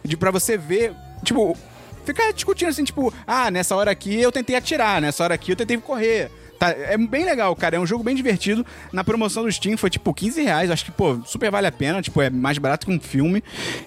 [0.05, 1.57] de, pra você ver, tipo,
[2.05, 5.57] ficar discutindo assim, tipo, ah, nessa hora aqui eu tentei atirar, nessa hora aqui eu
[5.57, 6.30] tentei correr.
[6.63, 7.75] Tá, é bem legal, cara.
[7.75, 8.65] É um jogo bem divertido.
[8.93, 10.71] Na promoção do Steam foi tipo 15 reais.
[10.71, 12.01] Acho que, pô, super vale a pena.
[12.01, 13.43] Tipo, é mais barato que um filme.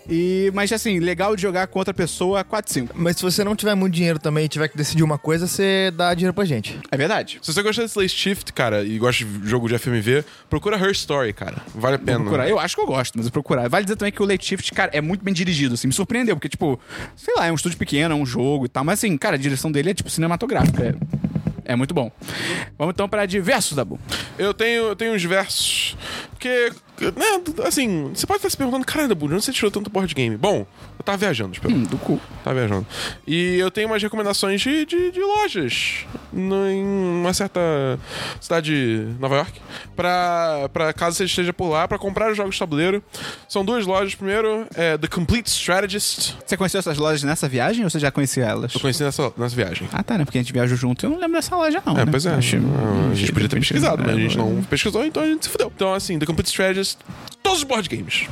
[0.09, 2.93] E, mas assim, legal de jogar com outra pessoa 4 5.
[2.93, 5.89] Mas se você não tiver muito dinheiro também e tiver que decidir uma coisa, você
[5.95, 6.77] dá dinheiro pra gente.
[6.91, 7.39] É verdade.
[7.41, 10.91] Se você gosta desse Late Shift, cara, e gosta de jogo de FMV, procura Her
[10.91, 11.55] Story, cara.
[11.73, 12.17] Vale a pena.
[12.17, 12.49] Vou procurar.
[12.49, 13.69] Eu acho que eu gosto, mas eu vou procurar.
[13.69, 15.87] Vale dizer também que o Late Shift, cara, é muito bem dirigido, assim.
[15.87, 16.77] Me surpreendeu, porque, tipo,
[17.15, 18.83] sei lá, é um estúdio pequeno, é um jogo e tal.
[18.83, 20.83] Mas, assim, cara, a direção dele é, tipo, cinematográfica.
[20.83, 21.34] É,
[21.65, 22.11] é muito bom.
[22.77, 23.99] Vamos então pra diversos, Dabu.
[24.37, 25.97] Eu tenho, eu tenho uns versos.
[26.37, 26.71] Porque,
[27.15, 30.37] né, assim, você pode estar se perguntando, caramba, Bruno, onde você tirou tanto board game?
[30.37, 30.65] Bom,
[30.97, 31.73] eu tava viajando, espero.
[31.73, 32.19] Hum, do cu.
[32.43, 32.85] Tava viajando.
[33.25, 37.59] E eu tenho umas recomendações de, de, de lojas no- em uma certa
[38.39, 39.59] cidade de Nova York.
[39.95, 43.03] Pra, pra caso você esteja por lá, pra comprar os jogos de tabuleiro.
[43.49, 44.13] São duas lojas.
[44.15, 46.33] Primeiro, é The Complete Strategist.
[46.45, 48.73] Você conheceu essas lojas nessa viagem ou você já conhecia elas?
[48.73, 49.87] Eu conheci nessa, nessa viagem.
[49.91, 50.25] Ah, tá, né?
[50.25, 51.05] Porque a gente viajou junto.
[51.05, 51.93] Eu não lembro dessa loja, não.
[51.97, 52.11] É, né?
[52.11, 52.31] pois é.
[52.31, 55.43] Ah, a gente podia ter pesquisado, mas a gente É, não pesquisou, então a gente
[55.45, 55.71] se fudeu.
[55.75, 56.97] Então, assim, The Complete Strategist,
[57.43, 58.27] todos os board games.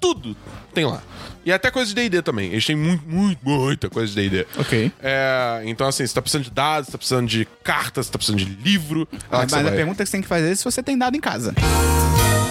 [0.00, 0.36] Tudo
[0.74, 1.02] tem lá.
[1.44, 2.50] E até coisas de D&D também.
[2.50, 4.46] Eles têm muito, muito, muita coisa de D&D.
[4.58, 4.92] Ok.
[5.00, 8.18] É, então, assim, você tá precisando de dados, você tá precisando de cartas, você tá
[8.18, 9.08] precisando de livro.
[9.12, 11.16] é Mas você a pergunta que você tem que fazer é se você tem dado
[11.16, 11.54] em casa.
[11.56, 12.45] E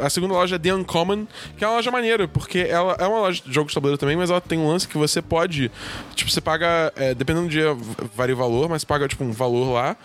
[0.00, 1.26] a segunda loja é The Uncommon,
[1.56, 4.16] que é uma loja maneira, porque ela é uma loja de jogos de tabuleiro também,
[4.16, 5.70] mas ela tem um lance que você pode.
[6.14, 6.92] Tipo, você paga.
[6.96, 7.76] é, dependendo do dia,
[8.14, 9.96] varia o valor, mas paga, tipo, um valor lá.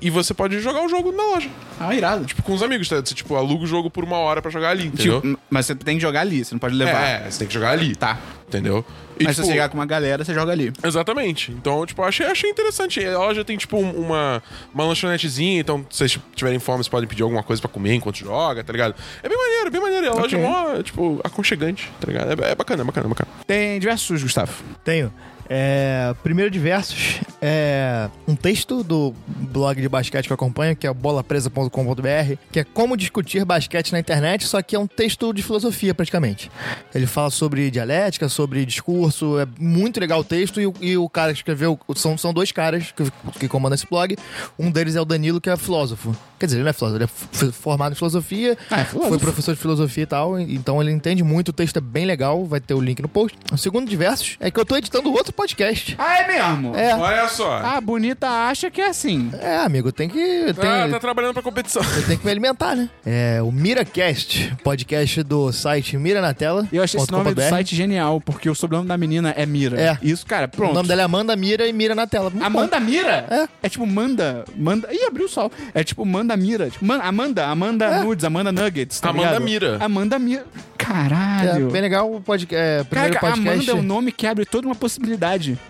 [0.00, 1.48] E você pode jogar o jogo na loja.
[1.78, 2.24] Ah, irado.
[2.24, 2.96] Tipo, com os amigos, tá?
[2.96, 5.20] Você, tipo, aluga o jogo por uma hora pra jogar ali, entendeu?
[5.20, 7.06] Tipo, mas você tem que jogar ali, você não pode levar.
[7.06, 7.94] é, você tem que jogar ali.
[7.94, 8.18] Tá.
[8.52, 8.84] Entendeu?
[9.18, 10.72] E, Mas se tipo, você chegar com uma galera, você joga ali.
[10.84, 11.50] Exatamente.
[11.52, 13.02] Então, tipo, achei, achei interessante.
[13.04, 14.42] A loja tem, tipo, um- uma,
[14.74, 18.16] uma lanchonetezinha, então se vocês tiverem fome, vocês podem pedir alguma coisa pra comer enquanto
[18.18, 18.94] joga, tá ligado?
[19.22, 20.06] É bem maneiro, bem maneiro.
[20.06, 20.50] E a loja é Ok.
[20.76, 22.42] mó, tipo, aconchegante, tá ligado?
[22.42, 23.30] É, é bacana, é bacana, é bacana.
[23.46, 24.52] Tem diversos, Gustavo.
[24.84, 25.10] Tenho.
[25.48, 30.86] É, primeiro de versos é um texto do blog de basquete que eu acompanho, que
[30.86, 35.42] é bolapresa.com.br, que é como discutir basquete na internet, só que é um texto de
[35.42, 36.50] filosofia praticamente.
[36.94, 41.08] Ele fala sobre dialética, sobre discurso, é muito legal o texto e, o- e o
[41.08, 43.04] cara que escreveu, são, são dois caras que,
[43.40, 44.16] que comandam esse blog,
[44.58, 46.16] um deles é o Danilo, que é filósofo.
[46.38, 49.10] Quer dizer, ele não é filósofo, ele é formado em filosofia, Ah, é filósofo.
[49.10, 52.44] foi professor de filosofia e tal, então ele entende muito, o texto é bem legal,
[52.44, 53.36] vai ter o link no post.
[53.52, 55.94] O segundo de versos é que eu tô editando outro podcast.
[55.98, 56.76] Ah, é mesmo?
[56.76, 56.94] É.
[56.94, 57.58] Olha só.
[57.58, 59.30] A bonita acha que é assim.
[59.40, 60.52] É, amigo, tem que.
[60.54, 61.82] Tem, Ah, tá trabalhando pra competição.
[61.96, 62.88] eu tenho que me alimentar, né?
[63.04, 66.66] É o MiraCast, podcast do site Mira na Tela.
[66.72, 69.80] Eu achei esse nome do site genial, porque o sobrenome da menina é Mira.
[69.80, 69.98] É.
[70.02, 70.74] Isso, cara, O pronto.
[70.74, 72.30] nome dela é Amanda Mira e Mira na Tela.
[72.30, 73.26] Muito Amanda Mira?
[73.30, 73.48] É.
[73.64, 74.88] É tipo manda, manda.
[74.92, 75.50] Ih, abriu o sol.
[75.74, 76.70] É tipo manda Mira.
[76.70, 78.00] Tipo, man- Amanda, Amanda É.
[78.02, 79.00] Nudes, Amanda Nuggets.
[79.00, 79.44] Tá Amanda ligado?
[79.44, 79.76] Mira.
[79.80, 80.42] Amanda Mira.
[80.44, 80.62] bom.
[80.82, 81.70] É, Caralho.
[81.70, 82.54] bem legal o podcast.
[82.54, 83.70] É, primeiro Caraca, podcast.
[83.70, 85.21] Amanda é um nome que abre toda uma possibilidade.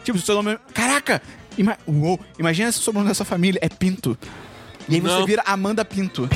[0.04, 0.58] Tipo, se o seu nome.
[0.72, 1.20] Caraca!
[1.56, 1.76] Ima...
[1.86, 4.16] Uou, imagina se o sobrenome da sua família é Pinto.
[4.88, 5.26] E aí você Não.
[5.26, 6.28] vira Amanda Pinto.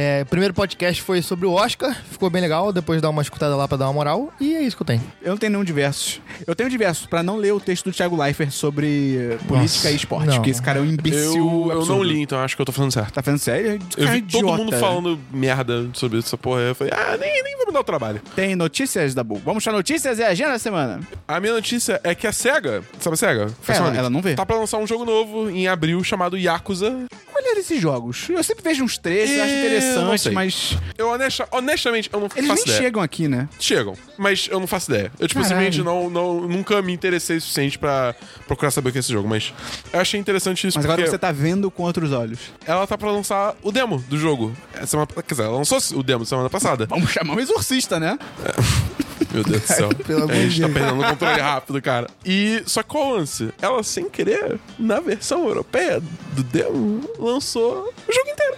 [0.00, 3.56] É, o primeiro podcast foi sobre o Oscar, ficou bem legal, depois dá uma escutada
[3.56, 5.02] lá pra dar uma moral, e é isso que eu tenho.
[5.20, 6.20] Eu não tenho nenhum diversos.
[6.46, 9.96] Eu tenho diversos pra não ler o texto do Thiago Leifert sobre política Nossa, e
[9.96, 10.34] esporte, não.
[10.36, 11.68] porque esse cara é um imbecil.
[11.68, 13.12] Eu, eu não li, então acho que eu tô falando certo.
[13.12, 13.80] Tá falando sério?
[13.96, 16.60] Eu vi é todo mundo falando merda sobre essa porra.
[16.60, 18.22] Eu falei, ah, nem, nem vou me dar o trabalho.
[18.36, 19.42] Tem notícias da Bull.
[19.44, 21.00] Vamos para notícias e agenda da semana.
[21.26, 23.40] A minha notícia é que a SEGA, sabe a SEGA?
[23.66, 24.34] Ela, Sonic, ela não vê.
[24.34, 27.08] Tá pra lançar um jogo novo em abril chamado Yakuza.
[27.34, 28.28] Olha esses jogos.
[28.28, 30.32] Eu sempre vejo uns trechos, eu acho É, não interessante, sei.
[30.32, 32.78] mas Eu honesta- honestamente, eu não eles faço nem ideia.
[32.82, 33.48] chegam aqui, né?
[33.60, 35.12] Chegam, mas eu não faço ideia.
[35.18, 35.48] Eu, tipo, Caralho.
[35.72, 38.14] simplesmente não, não, nunca me interessei o suficiente pra
[38.46, 39.28] procurar saber o que é esse jogo.
[39.28, 39.52] Mas
[39.92, 42.38] eu achei interessante isso Mas agora você tá vendo com outros olhos.
[42.66, 44.52] ela tá pra lançar o demo do jogo.
[44.74, 46.86] É Semana, quer dizer, ela lançou o demo semana passada.
[46.90, 48.18] Vamos chamar um exorcista, né?
[49.32, 49.88] Meu Deus do céu.
[50.06, 52.08] Pelo a gente tá perdendo o controle rápido, cara.
[52.24, 53.50] E só que qual o lance?
[53.60, 56.00] Ela, sem querer, na versão europeia
[56.32, 58.56] do demo, lançou o jogo inteiro.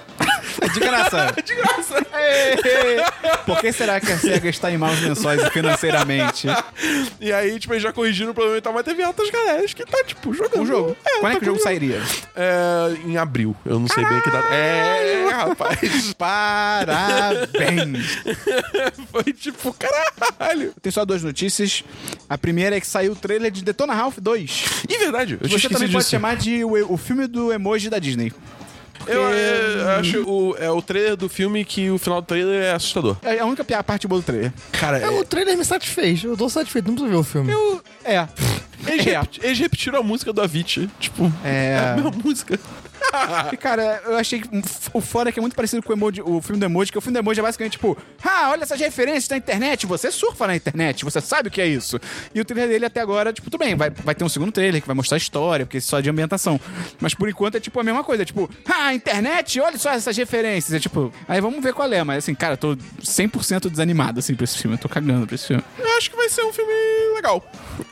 [0.74, 1.34] Diga nessa.
[1.44, 1.94] De graça.
[3.46, 6.46] Por que será que a SEGA está em maus lençóis financeiramente?
[7.20, 9.84] E aí, tipo, eles já corrigiram o problema e tal, mas teve altas galera que
[9.84, 10.62] tá, tipo, jogando.
[10.62, 10.96] O jogo.
[11.20, 12.00] Quando é tá que o jogo sairia?
[12.34, 13.56] É, em abril.
[13.64, 14.54] Eu não sei bem que data.
[14.54, 16.14] É, rapaz.
[16.18, 18.18] Parabéns!
[19.10, 20.72] Foi tipo, caralho.
[20.80, 21.82] Tem só duas notícias.
[22.28, 24.64] A primeira é que saiu o trailer de Detona Ralph 2.
[24.88, 26.10] E verdade, eu Você também pode disso.
[26.10, 28.32] chamar de o, o filme do emoji da Disney.
[29.12, 32.62] Eu, é, eu acho o, é o trailer do filme que o final do trailer
[32.62, 33.16] é assustador.
[33.22, 34.52] É a única pi- parte boa do trailer.
[34.72, 37.52] Cara, É, o trailer me satisfez, eu tô satisfeito, não preciso ver o filme.
[37.52, 37.82] Eu.
[38.04, 38.26] É.
[38.86, 39.52] eles, é.
[39.62, 40.88] repetiram a música do Avicii.
[40.98, 41.92] Tipo, É.
[41.92, 42.58] a mesma música.
[43.52, 44.48] E, cara, eu achei que
[44.92, 46.98] o fora é que é muito parecido com o, emoji, o filme do emoji, que
[46.98, 50.46] o filme do emoji é basicamente tipo, ah, olha essas referências na internet, você surfa
[50.46, 51.98] na internet, você sabe o que é isso.
[52.34, 54.80] E o trailer dele até agora, tipo, tudo bem, vai, vai ter um segundo trailer
[54.80, 56.60] que vai mostrar a história, porque isso só é de ambientação.
[57.00, 60.16] Mas por enquanto é tipo a mesma coisa, é tipo, ah, internet, olha só essas
[60.16, 60.72] referências.
[60.74, 64.34] É tipo, aí vamos ver qual é, mas assim, cara, eu tô 100% desanimado assim
[64.34, 65.62] pra esse filme, eu tô cagando pra esse filme.
[65.78, 66.72] Eu acho que vai ser um filme
[67.14, 67.44] legal.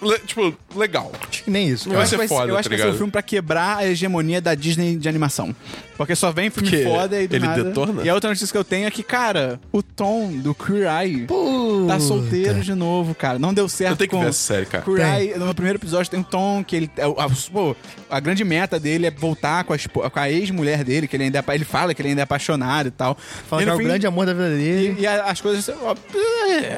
[0.02, 1.10] Le- tipo, legal.
[1.28, 1.88] Acho que nem isso.
[1.88, 2.96] Não Eu vai acho, ser que vai, eu tá acho que vai ser um ligado?
[2.98, 5.54] filme pra quebrar a hegemonia da Disney de animação.
[5.98, 7.64] Porque só vem filme Porque foda e do ele nada...
[7.64, 8.02] detona?
[8.04, 11.26] E a outra notícia que eu tenho é que, cara, o Tom do Queer Eye
[11.26, 11.88] Puta.
[11.88, 13.38] tá solteiro de novo, cara.
[13.38, 14.22] Não deu certo Eu tenho que com...
[14.22, 14.84] ver essa série, cara.
[14.84, 15.14] Queer.
[15.20, 16.90] Eye, no primeiro episódio tem um Tom que ele...
[16.96, 17.74] é o- A, pô,
[18.08, 21.24] a grande meta dele é voltar com a, espo- com a ex-mulher dele, que ele
[21.24, 23.16] ainda é, ele fala que ele ainda é apaixonado e tal.
[23.48, 24.94] Fala E que é o fim- grande amor da vida dele.
[24.98, 25.68] e, e a- as coisas.
[25.82, 25.94] ó,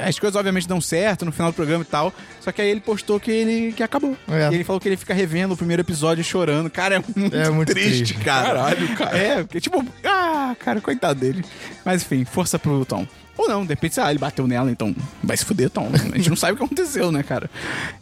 [0.07, 2.11] As coisas obviamente dão certo no final do programa e tal.
[2.39, 4.17] Só que aí ele postou que ele que acabou.
[4.29, 4.49] É.
[4.51, 6.69] E ele falou que ele fica revendo o primeiro episódio e chorando.
[6.71, 8.13] Cara, é muito, É muito triste, triste.
[8.25, 8.47] cara.
[8.47, 9.10] Caralho, cara.
[9.11, 11.43] É, porque tipo, ah, cara, coitado dele.
[11.85, 13.05] Mas enfim, força pro Tom.
[13.37, 15.89] Ou não, de repente, ah, ele bateu nela, então vai se fuder, Tom.
[16.13, 17.49] A gente não sabe o que aconteceu, né, cara?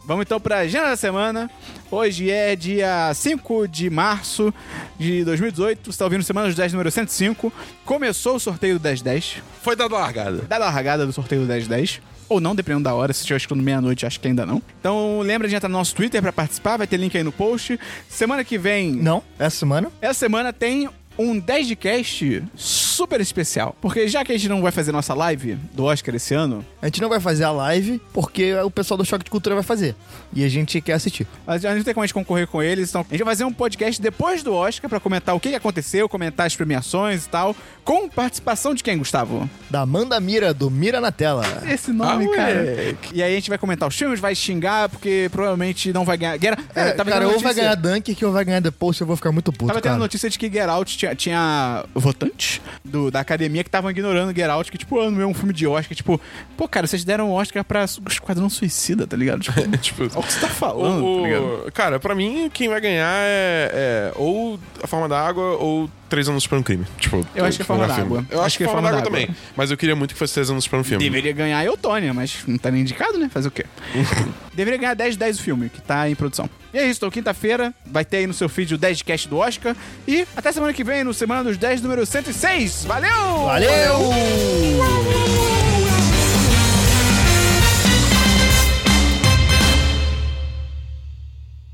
[0.04, 1.48] Vamos então pra agenda da semana.
[1.90, 4.52] Hoje é dia 5 de março
[4.98, 5.90] de 2018.
[5.92, 7.52] Você tá ouvindo Semana dos 10, número 105.
[7.84, 10.42] Começou o sorteio do 1010 Foi dada a largada.
[10.48, 12.00] dada a largada do sorteio do 1010.
[12.28, 13.12] Ou não, dependendo da hora.
[13.12, 14.62] Se estiver escutando meia-noite, acho que ainda não.
[14.78, 16.76] Então lembra de entrar no nosso Twitter pra participar.
[16.76, 17.78] Vai ter link aí no post.
[18.08, 18.92] Semana que vem.
[18.92, 19.90] Não, essa semana.
[20.00, 20.88] Essa semana tem
[21.20, 23.74] um 10 de cast super especial.
[23.80, 26.86] Porque já que a gente não vai fazer nossa live do Oscar esse ano, A
[26.86, 29.94] gente não vai fazer a live porque o pessoal do Choque de Cultura vai fazer.
[30.32, 31.26] E a gente quer assistir.
[31.46, 33.44] a gente não tem como a gente concorrer com eles, então a gente vai fazer
[33.44, 37.28] um podcast depois do Oscar pra comentar o que que aconteceu, comentar as premiações e
[37.28, 37.54] tal,
[37.84, 39.48] com participação de quem, Gustavo?
[39.68, 41.44] Da Amanda Mira, do Mira na Tela.
[41.68, 42.96] Esse nome, Ah, cara.
[43.12, 46.38] E aí a gente vai comentar os filmes, vai xingar, porque provavelmente não vai ganhar.
[46.40, 46.58] Get...
[46.74, 49.16] É, tava cara, tendo ou vai ganhar Dunkirk ou vai ganhar The Post, eu vou
[49.16, 49.98] ficar muito puto, Tava tendo cara.
[49.98, 54.48] notícia de que Get Out tinha, tinha votantes do, da academia que estavam ignorando Get
[54.48, 55.94] Out, que, tipo, ah, não é um filme de Oscar.
[55.96, 56.20] Tipo,
[56.56, 59.40] pô, cara, vocês deram Oscar pra Esquadrão Suicida, tá ligado?
[59.40, 61.72] Tipo, tipo, olha o que você tá falando, o- tá ligado?
[61.72, 66.28] cara, pra mim, quem vai ganhar é, é ou A Forma da Água ou Três
[66.28, 66.84] Anos para um Crime.
[66.98, 68.18] Tipo, Eu acho que é Forma melhor da filme.
[68.18, 68.26] Água.
[68.30, 69.10] Eu acho, que é Forma da Água Água.
[69.20, 69.36] também.
[69.56, 71.02] Mas eu queria muito que fosse Três Anos para um filme.
[71.02, 73.30] Deveria ganhar a Eutônia, mas não tá nem indicado, né?
[73.32, 73.64] Fazer o quê?
[74.52, 76.50] Deveria ganhar 10 de 10 o filme, que tá em produção.
[76.74, 79.28] E é isso, então quinta-feira vai ter aí no seu feed o 10 de cast
[79.28, 79.74] do Oscar.
[80.06, 82.84] E até semana que vem, no Semana dos 10, número 106.
[82.84, 83.44] Valeu!
[83.46, 84.00] Valeu!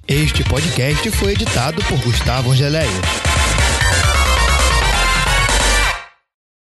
[0.08, 2.88] Este podcast foi editado por Gustavo Angeléia.